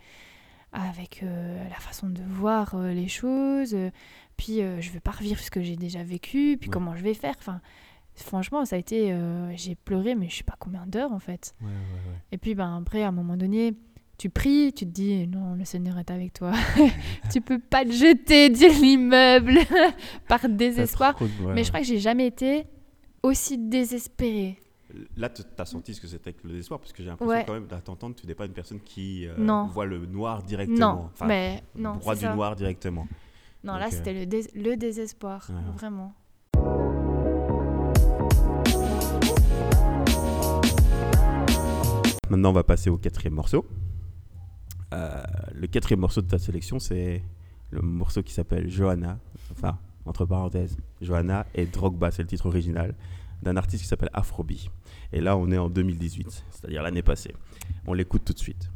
[0.73, 3.73] avec euh, la façon de voir euh, les choses.
[3.73, 3.89] Euh,
[4.37, 6.57] puis je veux pas revivre ce que j'ai déjà vécu.
[6.59, 7.35] Puis comment je vais faire.
[7.37, 7.61] Enfin,
[8.15, 9.15] franchement, ça a été.
[9.55, 11.53] j'ai pleuré, mais je sais pas combien d'heures en fait.
[12.31, 13.75] Et puis ben, après, à un moment donné,
[14.17, 16.53] tu pries, tu te dis non, le Seigneur est avec toi.
[17.31, 19.59] tu peux pas te jeter de l'immeuble
[20.27, 21.15] par désespoir.
[21.53, 22.65] Mais je crois que j'ai jamais été
[23.21, 24.57] aussi désespérée
[25.17, 27.53] Là, tu as senti ce que c'était que le désespoir, parce que j'ai l'impression quand
[27.53, 29.33] même, à t'entendre, tu n'es pas une personne qui euh,
[29.71, 30.77] voit le noir directement.
[30.95, 31.95] Non, enfin, mais non.
[31.97, 33.07] Droit du noir directement.
[33.63, 36.13] Non, là, c'était le, le, désespoir, vraiment.
[42.29, 43.65] Maintenant, on va passer au quatrième morceau.
[44.93, 45.21] Euh,
[45.53, 47.23] le quatrième morceau de ta sélection, c'est
[47.69, 49.19] le morceau qui s'appelle Johanna.
[49.51, 52.95] Enfin, entre parenthèses, Johanna et Drogba, c'est le titre original
[53.41, 54.69] d'un artiste qui s'appelle Afrobi.
[55.13, 57.33] Et là, on est en 2018, c'est-à-dire l'année passée.
[57.87, 58.69] On l'écoute tout de suite.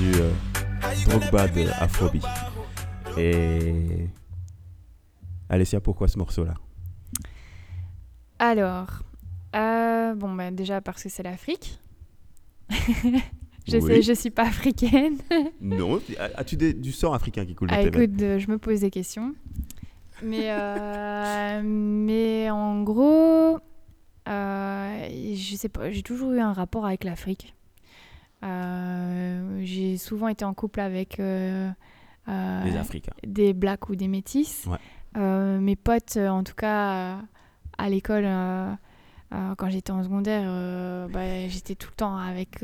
[0.00, 0.20] Entendu.
[0.20, 0.30] Euh
[1.04, 2.24] Drogba de Afrobeat.
[3.16, 4.08] Et
[5.48, 6.54] Alessia, pourquoi ce morceau-là?
[8.38, 9.02] Alors,
[9.54, 11.78] euh, bon, bah, déjà parce que c'est l'Afrique.
[12.70, 15.18] je sais, je suis pas africaine.
[15.60, 16.00] non,
[16.36, 19.34] as-tu du sang africain qui coule ah, Écoute, euh, je me pose des questions.
[20.22, 23.58] Mais, euh, mais en gros,
[24.26, 27.54] je sais pas, j'ai toujours eu un rapport avec l'Afrique.
[28.42, 31.70] Euh, j'ai souvent été en couple avec euh,
[32.28, 34.66] euh, des Africains, des blacks ou des métis.
[35.14, 37.18] mes potes, en tout cas
[37.76, 38.26] à l'école,
[39.30, 42.62] quand j'étais en secondaire, bah, j'étais tout le temps avec,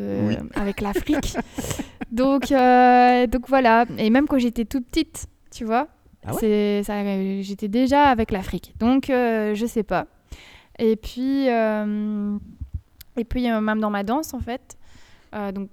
[0.55, 1.37] avec l'Afrique.
[2.11, 3.85] donc, donc voilà.
[3.99, 5.89] Et même quand j'étais toute petite, tu vois,
[6.25, 8.75] ah j'étais déjà avec l'Afrique.
[8.79, 10.07] Donc, je sais pas.
[10.79, 14.79] Et puis, et puis même dans ma danse, en fait,
[15.33, 15.69] donc,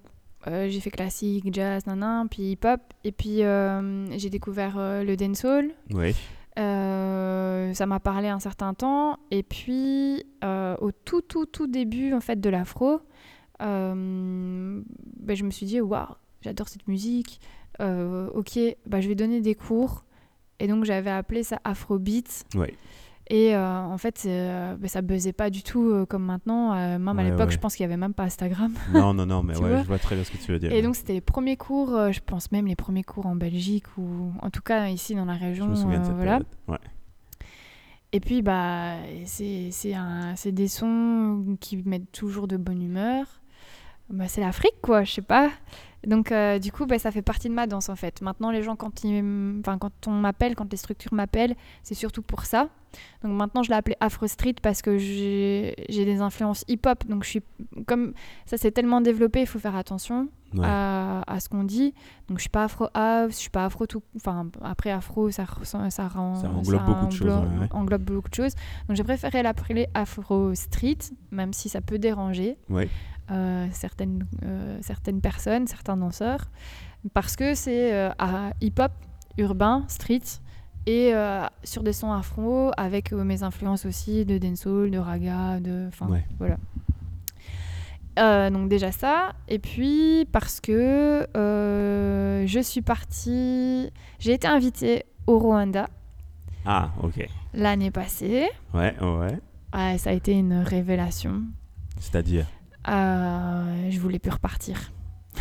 [0.47, 2.81] euh, j'ai fait classique, jazz, nanan, puis hip-hop.
[3.03, 5.71] Et puis, euh, j'ai découvert le dancehall.
[5.91, 6.15] Oui.
[6.55, 9.17] ça m'a parlé un certain temps.
[9.31, 13.01] Et puis, au tout, tout, tout début en fait, de l'afro,
[13.59, 14.83] ben,
[15.29, 16.07] je me suis dit, waouh,
[16.41, 17.39] j'adore cette musique.
[17.79, 20.03] ok, bah, je vais donner des cours.
[20.59, 22.45] Et donc, j'avais appelé ça Afrobeat.
[23.33, 26.75] Et euh, en fait, euh, bah, ça buzzait pas du tout euh, comme maintenant.
[26.99, 28.71] même à l'époque, je pense qu'il y avait même pas Instagram.
[28.93, 30.71] Non, non, non, mais ouais, je vois très bien ce que tu veux dire.
[30.71, 34.31] Et donc, c'était les premiers cours, je pense même les premiers cours en Belgique ou
[34.39, 35.65] en tout cas ici dans la région.
[35.65, 36.41] Je me souviens de cette voilà.
[38.11, 43.25] Et puis, bah, c'est des sons qui mettent toujours de bonne humeur.
[44.11, 45.49] Bah, c'est l'Afrique, quoi, je sais pas.
[46.05, 48.21] Donc, euh, du coup, bah, ça fait partie de ma danse, en fait.
[48.21, 52.21] Maintenant, les gens, quand, ils, enfin, quand on m'appelle, quand les structures m'appellent, c'est surtout
[52.21, 52.69] pour ça.
[53.23, 57.05] Donc, maintenant, je l'ai appelé Afro Street parce que j'ai des influences hip-hop.
[57.07, 57.41] Donc, je suis
[57.87, 58.13] comme
[58.45, 60.27] ça s'est tellement développé, il faut faire attention
[60.61, 61.93] à, à, ce qu'on dit.
[62.27, 64.03] Donc, je suis pas Afro House, je suis pas Afro tout.
[64.15, 67.43] Enfin, après, Afro, ça, ça, rend, ça englobe beaucoup de choses.
[67.71, 68.53] englobe beaucoup de choses.
[68.87, 70.99] Donc, j'ai préféré l'appeler Afro Street,
[71.31, 72.57] même si ça peut déranger.
[72.69, 72.89] Ouais.
[73.31, 76.49] Euh, certaines, euh, certaines personnes, certains danseurs,
[77.13, 78.09] parce que c'est euh,
[78.59, 78.91] hip-hop,
[79.37, 80.41] urbain, street,
[80.85, 81.13] et
[81.63, 86.57] sur des sons afro avec mes influences aussi de dancehall, de raga, de enfin voilà.
[88.49, 95.87] donc déjà ça, et puis parce que je suis partie, j'ai été invitée au Rwanda.
[96.65, 97.29] Ah, ok.
[97.53, 98.49] L'année passée.
[98.73, 99.97] Ouais, ouais.
[99.97, 101.43] Ça a été une révélation.
[101.97, 102.45] C'est-à-dire?
[102.85, 104.91] Je voulais plus repartir.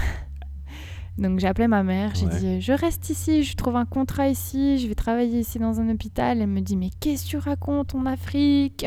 [1.19, 4.79] Donc j'ai appelé ma mère, j'ai dit je reste ici, je trouve un contrat ici,
[4.79, 6.41] je vais travailler ici dans un hôpital.
[6.41, 8.87] Elle me dit mais qu'est-ce que tu racontes en Afrique?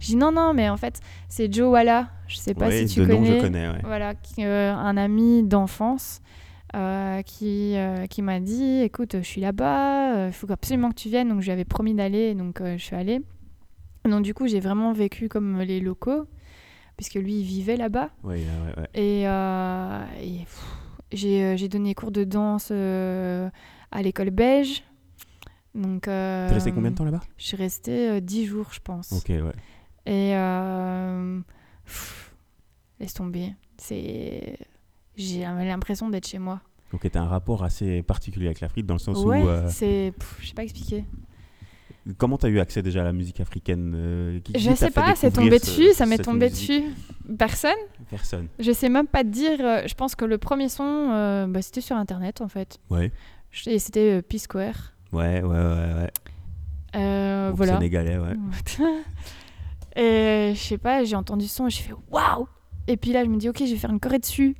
[0.00, 3.06] J'ai dit non non mais en fait c'est Joe Walla, je sais pas si tu
[3.06, 3.38] connais.
[3.38, 6.20] je connais Voilà, euh, un ami d'enfance
[6.74, 7.76] euh, qui,
[8.10, 11.28] qui m'a dit écoute je suis là-bas, il faut absolument que tu viennes.
[11.28, 13.22] Donc j'avais promis d'aller, donc je suis allée.
[14.04, 16.26] Donc du coup j'ai vraiment vécu comme les locaux
[17.02, 18.10] puisque lui il vivait là-bas.
[18.22, 18.88] Ouais, ouais, ouais.
[18.94, 20.04] Et, et euh,
[21.56, 23.50] j'ai donné cours de danse euh,
[23.90, 24.84] à l'école belge.
[25.74, 27.22] Donc, euh, T'es resté combien de temps là-bas?
[27.38, 29.10] Je suis restée 10 jours, je pense.
[29.12, 29.52] Ok, ouais.
[30.06, 30.30] Et
[33.00, 33.52] laisse tomber.
[33.78, 34.56] C'est,
[35.16, 36.60] j'ai l'impression d'être chez moi.
[36.92, 39.48] Donc, t'as un rapport assez particulier avec l'Afrique dans le sens ouais, où.
[39.68, 41.04] c'est, je sais pas expliquer.
[42.18, 45.14] Comment tu as eu accès déjà à la musique africaine euh, qui, Je sais pas,
[45.14, 46.82] c'est tombé dessus, ça m'est tombé dessus.
[47.38, 47.70] Personne
[48.10, 48.48] Personne.
[48.58, 51.62] Je sais même pas te dire, euh, je pense que le premier son, euh, bah,
[51.62, 52.78] c'était sur internet en fait.
[52.90, 53.12] Ouais.
[53.66, 54.94] Et c'était P-Square.
[55.12, 56.10] Ouais, ouais, ouais, ouais.
[56.96, 57.74] Euh, voilà.
[57.74, 58.34] Sénégalais, ouais.
[59.96, 62.48] et je sais pas, j'ai entendu son et j'ai fait waouh
[62.88, 64.56] Et puis là, je me dis, ok, je vais faire une choré dessus.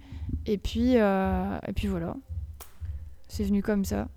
[0.47, 2.14] Et puis, et puis voilà.
[3.26, 4.09] C'est venu comme ça.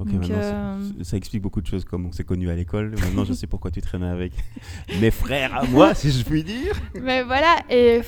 [0.00, 2.92] Ok, maintenant, euh, ça, explique beaucoup de choses, comme on s'est connus à l'école.
[2.92, 4.32] Maintenant, je sais pourquoi tu traînais avec
[5.00, 6.74] mes frères à moi, si je puis dire.
[7.02, 8.00] Mais voilà, et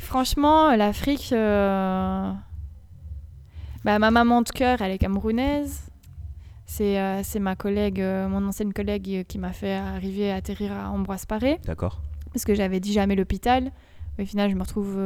[0.00, 1.30] franchement, l'Afrique.
[1.32, 2.32] Euh,
[3.84, 5.82] bah, ma maman de cœur, elle est camerounaise.
[6.64, 11.24] C'est euh, ma collègue, mon ancienne collègue, qui m'a fait arriver à atterrir à Ambroise
[11.24, 11.60] Paré.
[11.66, 12.00] D'accord.
[12.32, 13.70] Parce que j'avais dit jamais l'hôpital.
[14.18, 14.98] Au final, je me retrouve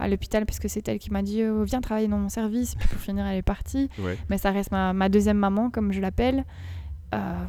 [0.00, 2.74] à l'hôpital parce que c'est elle qui m'a dit oh, viens travailler dans mon service.
[2.74, 3.88] Puis pour finir, elle est partie.
[4.28, 6.44] Mais ça reste ma, deuxième maman, comme je l'appelle.
[7.14, 7.44] Euh,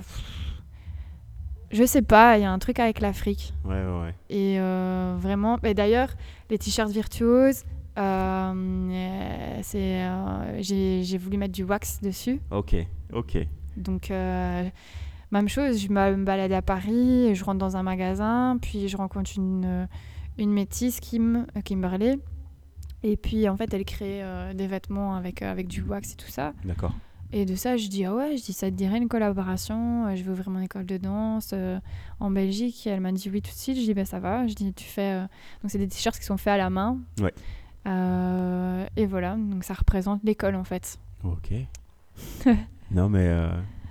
[1.71, 3.53] je sais pas, il y a un truc avec l'Afrique.
[3.63, 6.09] Ouais, ouais, Et euh, vraiment, et d'ailleurs,
[6.49, 7.63] les t-shirts virtuoses,
[7.97, 10.01] euh, c'est,
[10.59, 12.41] j'ai, voulu mettre du wax dessus.
[12.51, 12.75] Ok,
[13.13, 13.37] ok.
[13.77, 18.97] Donc, même chose, je me balade à Paris, je rentre dans un magasin, puis je
[18.97, 19.87] rencontre une,
[20.37, 22.17] une métisse, Kim, Kimberley,
[23.03, 26.15] et puis en fait, elle crée euh, des vêtements avec, euh, avec du wax et
[26.15, 26.53] tout ça.
[26.63, 26.93] D'accord.
[27.33, 30.15] Et de ça, je dis, ah ouais, je dis, ça te dirait une collaboration euh,
[30.15, 31.53] Je veux ouvrir mon école de danse
[32.19, 32.85] en Belgique.
[32.85, 33.77] Et elle m'a dit oui tout de suite.
[33.77, 34.45] Je dis, bah ça va.
[34.47, 35.19] Je dis, tu fais.
[35.61, 36.99] Donc, c'est des t-shirts qui sont faits à la main.
[37.21, 37.33] Ouais.
[38.95, 40.99] et voilà, donc ça représente l'école en fait.
[41.23, 41.53] Ok.
[42.91, 43.33] non, mais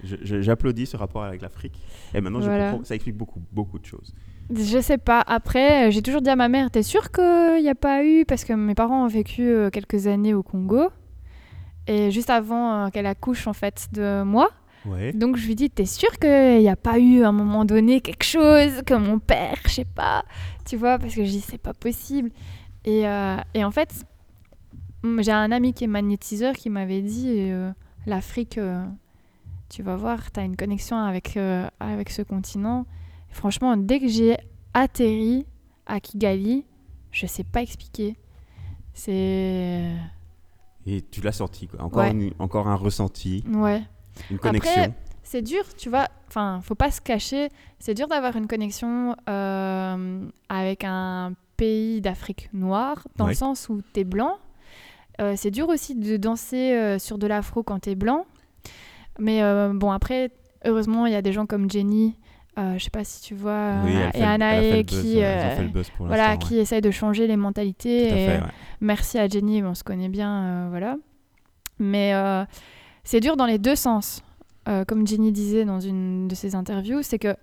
[0.04, 1.80] j'applaudis ce rapport avec l'Afrique.
[2.14, 4.14] Et maintenant, je comprends, ça explique beaucoup, beaucoup de choses.
[4.52, 5.22] Je sais pas.
[5.26, 8.24] Après, euh, j'ai toujours dit à ma mère, t'es sûre qu'il n'y a pas eu?
[8.24, 10.88] Parce que mes parents ont vécu euh, quelques années au Congo.
[11.86, 14.50] Et juste avant euh, qu'elle accouche, en fait, de moi.
[15.12, 18.00] Donc je lui dis, t'es sûre qu'il n'y a pas eu à un moment donné
[18.00, 20.24] quelque chose que mon père, je sais pas.
[20.64, 22.30] Tu vois, parce que je dis, c'est pas possible.
[22.86, 23.02] Et,
[23.52, 24.06] et, en fait,
[25.18, 27.52] j'ai un ami qui est magnétiseur qui m'avait dit,
[28.06, 28.58] l'Afrique,
[29.68, 31.38] tu vas voir, t'as une connexion avec,
[31.78, 32.86] avec ce continent
[33.30, 34.36] franchement, dès que j'ai
[34.74, 35.46] atterri
[35.86, 36.64] à Kigali,
[37.10, 38.16] je sais pas expliquer.
[38.92, 39.92] C'est.
[40.86, 41.82] Et tu l'as senti, quoi.
[41.82, 42.06] Encore,
[42.38, 43.44] encore un ressenti.
[43.52, 43.82] Ouais.
[44.30, 44.94] Une connexion.
[45.22, 46.08] c'est dur, tu vois.
[46.28, 47.48] Enfin, faut pas se cacher.
[47.78, 53.82] C'est dur d'avoir une connexion euh, avec un pays d'Afrique noire, dans le sens où
[53.92, 54.38] tu es blanc.
[55.20, 58.26] Euh, c'est dur aussi de danser euh, sur de l'afro quand tu es blanc.
[59.18, 59.42] Mais
[59.74, 60.30] bon, après,
[60.64, 62.16] heureusement, il y a des gens comme Jenny
[62.60, 63.76] euh, je sais pas si tu vois,
[64.14, 65.56] et Anae qui, euh,
[65.98, 68.08] voilà, qui essaye de changer les mentalités.
[68.08, 68.40] et
[68.80, 70.96] Merci à Jenny, on se connaît bien, euh, voilà.
[71.78, 72.12] Mais
[73.04, 74.22] c'est dur dans les deux sens.
[74.86, 77.34] comme Jenny disait dans une de ses interviews, c'est que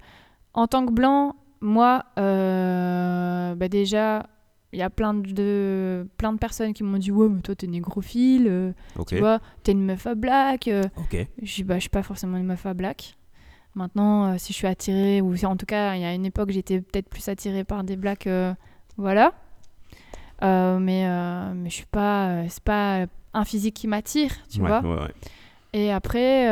[0.53, 4.27] en tant que blanc, moi, bah déjà,
[4.73, 7.67] il y a plein de, plein de personnes qui m'ont dit Ouais, mais toi, t'es
[7.67, 8.73] négrophile,
[9.07, 10.69] tu vois, t'es une meuf à black.
[10.69, 13.17] Je dis Bah, je suis pas forcément une meuf à black.
[13.77, 16.49] Maintenant, euh, si je suis attirée, ou en tout cas, il y a une époque,
[16.49, 18.55] j'étais peut-être plus attirée par des blacks, euh,
[18.97, 19.33] voilà.
[20.41, 21.07] Euh, mais,
[21.53, 23.05] mais je suis pas, c'est pas
[23.35, 24.81] un physique qui m'attire, tu vois.
[25.73, 26.45] Et après,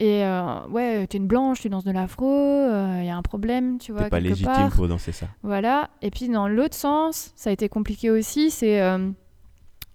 [0.00, 0.24] et
[0.70, 4.04] ouais, t'es une blanche, tu danses de l'afro, il y a un problème, tu vois.
[4.04, 5.26] T'es pas légitime pour danser ça.
[5.42, 5.90] Voilà.
[6.00, 8.78] Et puis dans l'autre sens, ça a été compliqué aussi, c'est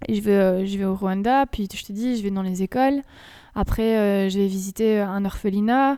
[0.08, 3.02] je vais, je vais au Rwanda, puis je te dis, je vais dans les écoles.
[3.56, 5.98] Après, je vais visiter un orphelinat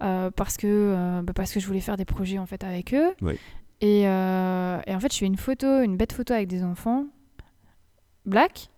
[0.00, 3.14] parce, que, bah, parce que je voulais faire des projets en fait avec eux.
[3.80, 7.06] Et, et, en fait, je fais une photo, une bête photo avec des enfants
[8.26, 8.70] black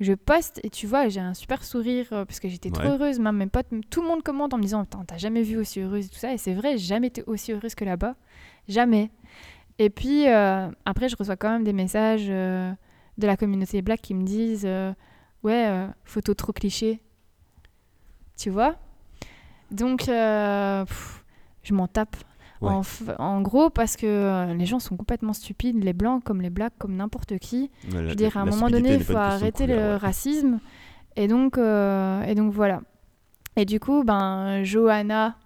[0.00, 3.18] je poste et tu vois, j'ai un super sourire euh, parce que j'étais trop heureuse.
[3.18, 6.06] Même mes potes, tout le monde commente en me disant T'as jamais vu aussi heureuse
[6.06, 6.34] et tout ça.
[6.34, 8.14] Et c'est vrai, j'ai jamais été aussi heureuse que là-bas.
[8.68, 9.10] Jamais.
[9.78, 12.72] Et puis euh, après, je reçois quand même des messages euh,
[13.16, 14.68] de la communauté black qui me disent
[15.42, 17.00] Ouais, photo trop cliché.
[18.36, 18.76] Tu vois?
[19.70, 20.84] Donc, je
[21.74, 22.16] m'en tape.
[23.18, 26.72] En, gros, parce que euh, les gens sont complètement stupides, les blancs comme les blacks,
[26.78, 27.70] comme n'importe qui.
[27.88, 30.58] je veux dire, à un moment donné, il faut arrêter le racisme.
[31.16, 32.80] Et donc, euh, et donc voilà.
[33.56, 35.36] Et du coup, ben, Johanna,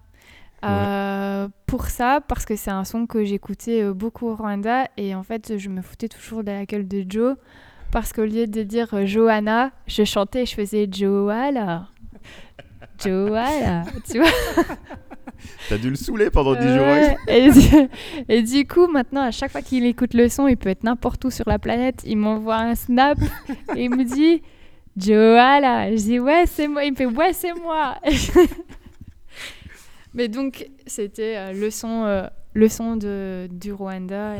[0.65, 5.23] euh, pour ça, parce que c'est un son que j'écoutais beaucoup au Rwanda, et en
[5.23, 7.37] fait, je me foutais toujours de la gueule de Joe,
[7.91, 11.87] parce qu'au lieu de dire Johanna, je chantais je faisais Joala.
[13.03, 14.29] Joala, tu vois
[15.69, 16.85] T'as dû le saouler pendant 10 jours.
[18.29, 21.23] Et du, coup, maintenant, à chaque fois qu'il écoute le son, il peut être n'importe
[21.25, 22.01] où sur la planète.
[22.05, 23.17] Il m'envoie un snap
[23.75, 24.41] et il me dit
[24.97, 25.91] Joala.
[25.91, 26.83] Je dis Ouais, c'est moi.
[26.83, 27.97] Il me fait Ouais, c'est moi.
[30.13, 34.35] Mais donc, c'était euh, le son, euh, le son de, du Rwanda.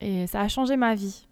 [0.00, 1.27] et ça a changé ma vie.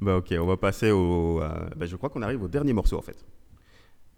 [0.00, 1.42] Bah ok, on va passer au...
[1.42, 3.24] Euh, bah, je crois qu'on arrive au dernier morceau en fait.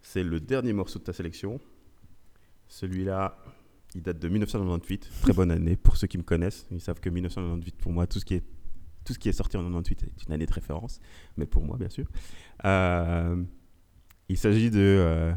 [0.01, 1.61] C'est le dernier morceau de ta sélection.
[2.68, 3.37] Celui-là,
[3.95, 5.11] il date de 1998.
[5.22, 6.66] Très bonne année pour ceux qui me connaissent.
[6.70, 8.45] Ils savent que 1998, pour moi, tout ce qui est,
[9.05, 11.01] tout ce qui est sorti en 98 est une année de référence.
[11.37, 12.07] Mais pour moi, bien sûr.
[12.64, 13.43] Euh,
[14.28, 15.33] il s'agit de euh,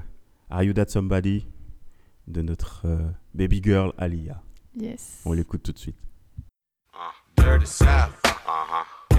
[0.49, 1.47] Are You That Somebody
[2.27, 2.85] de notre
[3.33, 4.41] baby girl Aliyah.
[4.75, 5.21] Yes.
[5.25, 5.97] On l'écoute tout de suite.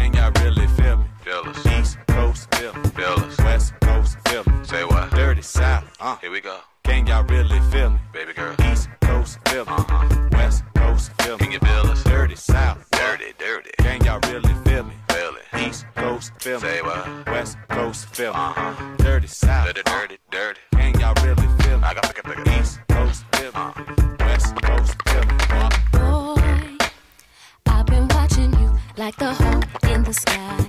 [0.07, 0.77] Can y'all really feel me?
[0.77, 0.86] Feel
[1.45, 1.67] us.
[1.67, 2.89] East Coast feel me.
[2.91, 3.39] Feel us.
[3.39, 4.45] West Coast feel.
[4.65, 5.11] Say what?
[5.11, 5.85] Dirty South.
[6.01, 6.17] Uh.
[6.17, 6.59] Here we go.
[6.85, 7.99] Can y'all really feel me?
[8.13, 8.55] Baby girl.
[8.71, 9.65] East Coast feel.
[9.67, 10.29] Uh-huh.
[10.33, 11.39] West Coast feel.
[11.39, 12.03] Can you feel us?
[12.05, 12.79] Dirty South.
[12.93, 13.71] Dirty, dirty.
[13.79, 14.95] Can y'all really feel me?
[15.11, 15.67] Feel it.
[15.69, 16.69] East Coast feel me.
[16.69, 17.27] Say what?
[17.27, 18.39] West Coast feel me.
[18.39, 18.97] Uh-huh.
[18.99, 19.67] Dirty South.
[19.67, 20.61] Dirty, dirty, dirty.
[20.73, 21.85] Can y'all really feel me?
[21.85, 22.61] I got pick it, pick it.
[22.61, 23.51] East Coast feel me.
[23.55, 24.17] Uh-huh.
[24.21, 25.35] West Coast feel me.
[25.93, 26.87] Boy,
[27.67, 30.66] I've been watching you like the whole in the sky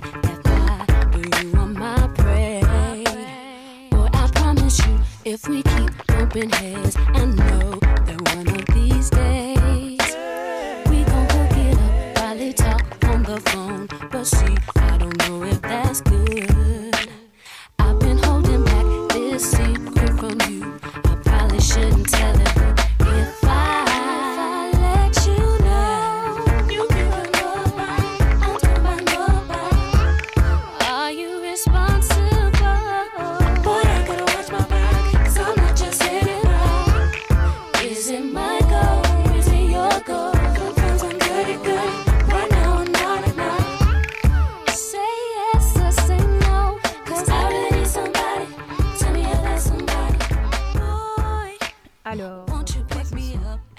[5.28, 10.16] if we keep bumping heads, and know that one of these days
[10.88, 13.86] we gon' hook it up while they talk on the phone.
[14.10, 14.77] But see,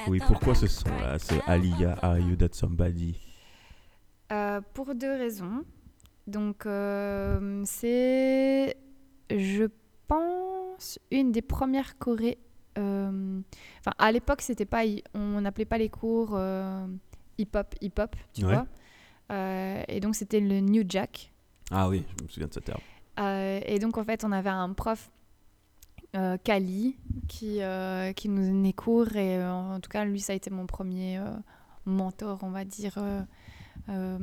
[0.10, 3.16] Oui, pourquoi ce son-là Ce Aliyah, Are You That Somebody?
[4.32, 5.64] Euh, pour deux raisons.
[6.28, 8.76] Donc, euh, c'est,
[9.30, 9.66] je
[10.08, 12.38] pense, une des premières chorés.
[12.78, 13.40] euh,
[13.80, 14.82] Enfin, à l'époque, c'était pas,
[15.14, 16.40] on n'appelait pas les cours
[17.38, 18.54] hip-hop, hip-hop, tu Ouais.
[18.56, 18.66] vois.
[19.88, 21.32] Et donc, c'était le New Jack.
[21.72, 22.82] Ah oui, je me souviens de ce terme.
[23.68, 25.12] Et donc, en fait, on avait un prof,
[26.16, 26.96] euh, Kali,
[27.28, 29.16] qui, euh, qui nous donnait cours.
[29.16, 31.26] Et euh, en tout cas, lui, ça a été mon premier euh,
[31.86, 32.98] mentor, on va dire,
[33.90, 34.18] euh,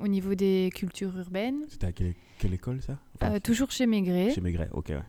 [0.00, 1.62] au niveau des cultures urbaines.
[1.68, 2.98] C'était à quelle, quelle école ça?
[3.16, 4.30] Enfin, toujours chez Maigret.
[4.30, 4.88] Chez Maigret, ok.
[4.90, 5.02] ouais.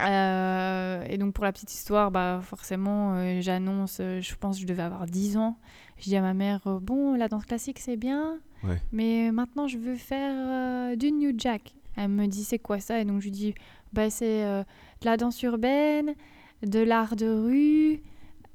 [0.00, 4.62] Euh, et donc, pour la petite histoire, bah, forcément, euh, j'annonce, euh, je pense que
[4.62, 5.56] je devais avoir 10 ans.
[5.98, 8.80] Je dis à ma mère, bon, la danse classique, c'est bien, Ouais.
[8.92, 11.74] mais maintenant, je veux faire du New Jack.
[11.96, 12.98] Elle me dit, c'est quoi ça?
[13.00, 13.54] Et donc, je lui dis,
[13.92, 14.64] bah, c'est
[15.00, 16.14] de la danse urbaine,
[16.62, 18.00] de l'art de rue.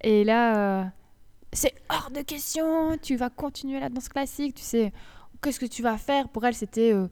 [0.01, 0.85] Et là, euh,
[1.53, 4.91] c'est hors de question, tu vas continuer la danse classique, tu sais,
[5.41, 6.29] qu'est-ce que tu vas faire?
[6.29, 7.07] Pour elle, c'était, euh,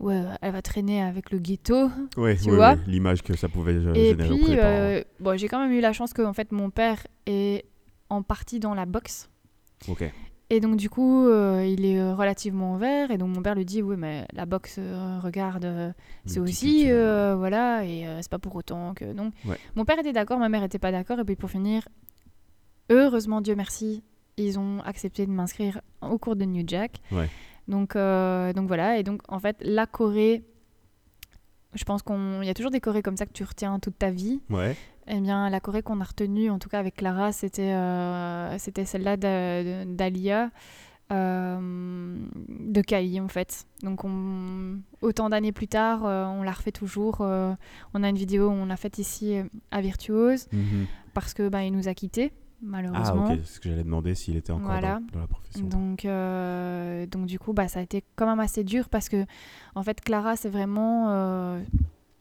[0.00, 1.90] ouais, elle va traîner avec le ghetto.
[2.16, 5.02] Ouais, Tu ouais, vois ouais, l'image que ça pouvait euh, Et générer auprès puis, euh,
[5.20, 7.64] bon, j'ai quand même eu la chance que en fait, mon père est
[8.10, 9.30] en partie dans la boxe.
[9.88, 10.04] Ok.
[10.50, 13.10] Et donc, du coup, euh, il est euh, relativement vert.
[13.10, 15.92] Et donc, mon père lui dit Oui, mais la boxe, euh, regarde, euh,
[16.26, 16.84] c'est aussi.
[16.84, 19.12] Voilà, et c'est pas pour autant que.
[19.12, 19.56] Donc, Ouais.
[19.74, 21.18] mon père était d'accord, ma mère était pas d'accord.
[21.18, 21.88] Et puis, pour finir,
[22.90, 24.02] heureusement, Dieu merci,
[24.36, 27.00] ils ont accepté de m'inscrire au cours de New Jack.
[27.10, 27.28] Ouais.
[27.68, 30.44] Donc, donc voilà, et donc en fait, la Corée,
[31.74, 34.10] je pense qu'il y a toujours des Corées comme ça que tu retiens toute ta
[34.10, 34.40] vie.
[34.50, 34.76] Ouais.
[35.06, 38.84] Eh bien, la Corée qu'on a retenue, en tout cas avec Clara, c'était euh, c'était
[38.86, 40.50] celle-là d'A- d'Alia,
[41.12, 42.16] euh,
[42.48, 43.66] de Kali en fait.
[43.82, 47.20] Donc, on, autant d'années plus tard, euh, on la refait toujours.
[47.20, 49.36] on a une vidéo, on l'a faite ici
[49.70, 50.86] à Virtuose, Mhm.
[51.12, 53.26] parce que bah, il nous a quittés, Ah, malheureusement.
[53.26, 55.00] ok, c'est ce que j'allais demander s'il était encore Voilà.
[55.12, 55.66] dans, dans la profession.
[55.66, 56.06] Donc,
[57.10, 59.26] donc du coup, bah, ça a été quand même assez dur parce que,
[59.74, 61.58] en fait, Clara, c'est vraiment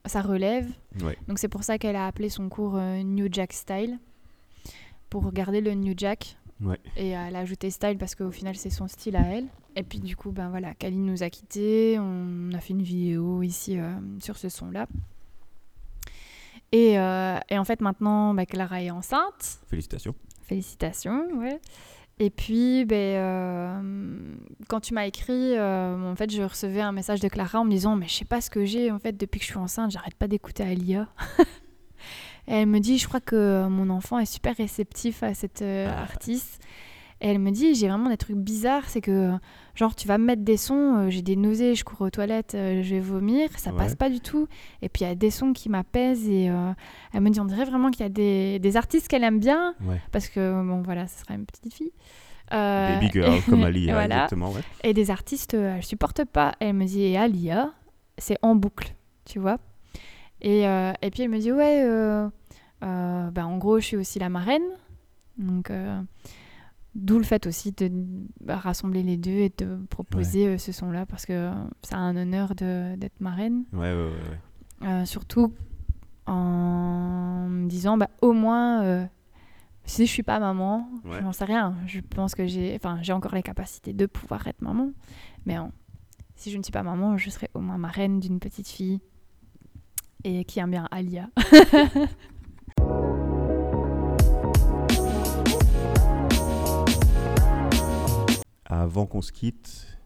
[0.06, 0.70] sa relève.
[1.02, 1.18] Ouais.
[1.28, 4.00] Donc c'est pour ça qu'elle a appelé son cours euh, New Jack Style
[5.10, 6.38] pour garder le New Jack.
[6.62, 6.80] Ouais.
[6.96, 9.48] Et elle a ajouté Style parce qu'au final, c'est son style à elle.
[9.76, 11.98] Et puis du coup, ben voilà, Kali nous a quittés.
[12.00, 14.88] On a fait une vidéo ici euh, sur ce son-là.
[16.72, 19.60] Et, euh, et en fait, maintenant, bah, Clara est enceinte.
[19.68, 20.16] Félicitations.
[20.42, 21.60] Félicitations, ouais.
[22.24, 23.82] Et puis, ben, euh,
[24.70, 27.70] quand tu m'as écrit, euh, en fait, je recevais un message de Clara en me
[27.72, 29.92] disant, mais je sais pas ce que j'ai, en fait, depuis que je suis enceinte,
[29.92, 31.10] j'arrête pas d'écouter Alia.
[32.48, 35.92] Et elle me dit, je crois que mon enfant est super réceptif à cette euh,
[35.94, 36.02] Ah.
[36.04, 36.62] artiste.
[37.20, 39.34] Et elle me dit, j'ai vraiment des trucs bizarres, c'est que,
[39.76, 42.54] genre, tu vas me mettre des sons, euh, j'ai des nausées, je cours aux toilettes,
[42.56, 43.78] euh, je vais vomir, ça Ouais.
[43.78, 44.48] passe pas du tout.
[44.82, 46.72] Et puis, il y a des sons qui m'apaisent et euh,
[47.14, 49.74] elle me dit, on dirait vraiment qu'il y a des, des artistes qu'elle aime bien,
[49.86, 50.00] Ouais.
[50.12, 51.92] parce que, bon, voilà, ce sera une petite fille.
[52.52, 54.16] Baby girl comme Ali, et voilà.
[54.16, 54.52] exactement.
[54.52, 54.62] Ouais.
[54.84, 56.54] Et des artistes, elle supporte pas.
[56.60, 57.72] Elle me dit, et Alia,
[58.20, 58.94] c'est en boucle,
[59.26, 59.58] tu vois.
[60.42, 61.84] Et, et puis elle me dit, ouais,
[62.82, 64.62] bah, en gros, je suis aussi la marraine.
[65.40, 65.72] Donc,
[66.96, 67.90] d'où le fait aussi de
[68.42, 72.56] bah, rassembler les deux et de proposer euh, ce son-là, parce que c'est un honneur
[72.56, 73.64] d'être marraine.
[73.74, 74.12] Ouais, ouais, ouais,
[74.82, 74.88] ouais.
[74.88, 75.54] Euh, surtout
[76.26, 79.06] en me disant, bah, au moins, euh,
[79.86, 81.20] si je suis pas maman, Ouais.
[81.22, 81.76] j'en sais rien.
[81.86, 84.92] Je pense que j'ai, enfin, j'ai encore les capacités de pouvoir être maman.
[85.46, 85.64] Mais euh,
[86.36, 89.00] si je ne suis pas maman, je serai au moins marraine d'une petite fille
[90.24, 91.30] et qui aime bien Alia.
[98.82, 100.00] Avant qu'on se quitte,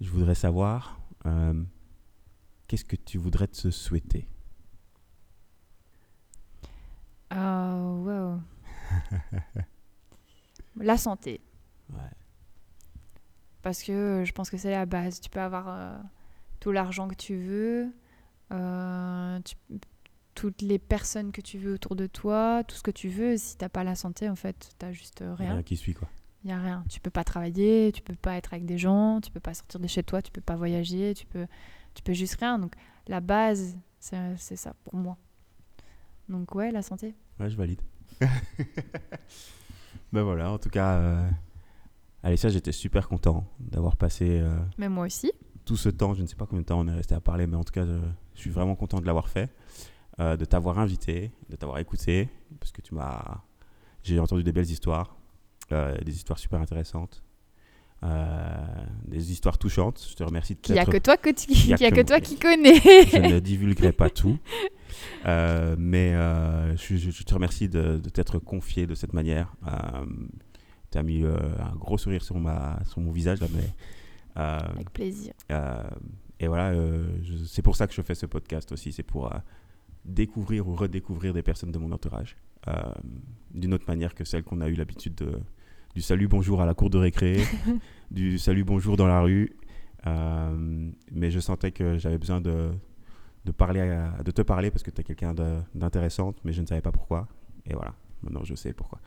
[0.00, 1.62] je voudrais savoir euh,
[2.66, 4.26] qu'est-ce que tu voudrais te souhaiter?
[7.30, 8.40] Oh, wow.
[10.76, 11.42] La santé.
[11.92, 11.98] Ouais.
[13.60, 15.20] Parce que je pense que c'est la base.
[15.20, 15.98] Tu peux avoir euh,
[16.60, 17.92] tout l'argent que tu veux,
[18.52, 19.56] euh, tu-
[20.34, 23.36] toutes les personnes que tu veux autour de toi, tout ce que tu veux.
[23.36, 25.52] Si t'as pas la santé, en fait, t'as juste rien.
[25.52, 26.08] Rien qui suit, quoi.
[26.48, 26.82] Il y a rien.
[26.88, 29.80] Tu peux pas travailler, tu peux pas être avec des gens, tu peux pas sortir
[29.80, 31.46] de chez toi, tu peux pas voyager, tu peux,
[31.92, 32.58] tu peux juste rien.
[32.58, 32.72] Donc
[33.06, 35.18] la base, c'est ça pour moi.
[36.30, 37.14] Donc ouais, la santé.
[37.38, 37.82] Ouais, je valide.
[40.10, 41.28] ben voilà, en tout cas, euh,
[42.22, 45.30] Alessia, j'étais super content d'avoir passé euh, Mais moi aussi.
[45.66, 46.14] tout ce temps.
[46.14, 47.74] Je ne sais pas combien de temps on est resté à parler, mais en tout
[47.74, 47.98] cas, je,
[48.34, 49.54] je suis vraiment content de l'avoir fait,
[50.18, 53.42] euh, de t'avoir invité, de t'avoir écouté, parce que tu m'as.
[54.02, 55.14] J'ai entendu des belles histoires,
[55.70, 57.22] des histoires super intéressantes,
[58.04, 58.64] euh,
[59.06, 60.06] des histoires touchantes.
[60.08, 61.84] Je te remercie de Il y a que toi que tu, Il y a qu'il
[61.84, 62.78] y a que toi qui connais.
[62.80, 64.38] je ne divulguerai pas tout.
[65.26, 69.52] Euh, mais euh, je, te remercie de, de t'être confié de cette manière.
[70.92, 73.68] tu as mis un gros sourire sur, ma, sur mon visage là, mais,
[74.36, 75.34] Avec plaisir.
[76.38, 76.72] et voilà,
[77.46, 78.92] c'est pour ça que je fais ce podcast aussi.
[78.92, 79.30] C'est pour
[80.04, 82.36] découvrir ou redécouvrir des personnes de mon entourage
[83.50, 85.40] d'une autre manière que celle qu'on a eu l'habitude de,
[85.94, 87.42] du salut bonjour à la cour de récré,
[88.10, 89.52] du salut bonjour dans la rue.
[90.06, 92.70] Euh, mais je sentais que j'avais besoin de,
[93.44, 95.34] de, parler à- de te parler parce que tu es quelqu'un
[95.74, 97.26] d'intéressante, mais je ne savais pas pourquoi.
[97.66, 99.00] Et voilà, maintenant je sais pourquoi.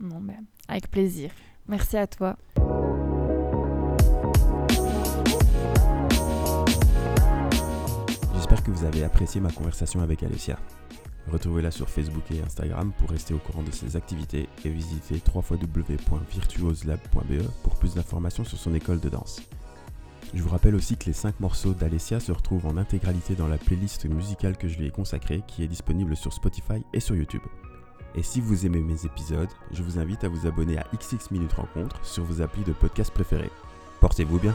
[0.00, 0.36] Mais
[0.68, 1.30] avec plaisir.
[1.66, 2.36] Merci à toi.
[8.34, 10.58] J'espère que vous avez apprécié ma conversation avec Alessia.
[11.30, 17.42] Retrouvez-la sur Facebook et Instagram pour rester au courant de ses activités et visitez www.virtuoselab.be
[17.62, 19.40] pour plus d'informations sur son école de danse.
[20.34, 23.56] Je vous rappelle aussi que les 5 morceaux d'Alessia se retrouvent en intégralité dans la
[23.56, 27.42] playlist musicale que je lui ai consacrée qui est disponible sur Spotify et sur YouTube.
[28.16, 31.54] Et si vous aimez mes épisodes, je vous invite à vous abonner à XX Minutes
[31.54, 33.50] Rencontre sur vos applis de podcast préférés.
[34.00, 34.54] Portez-vous bien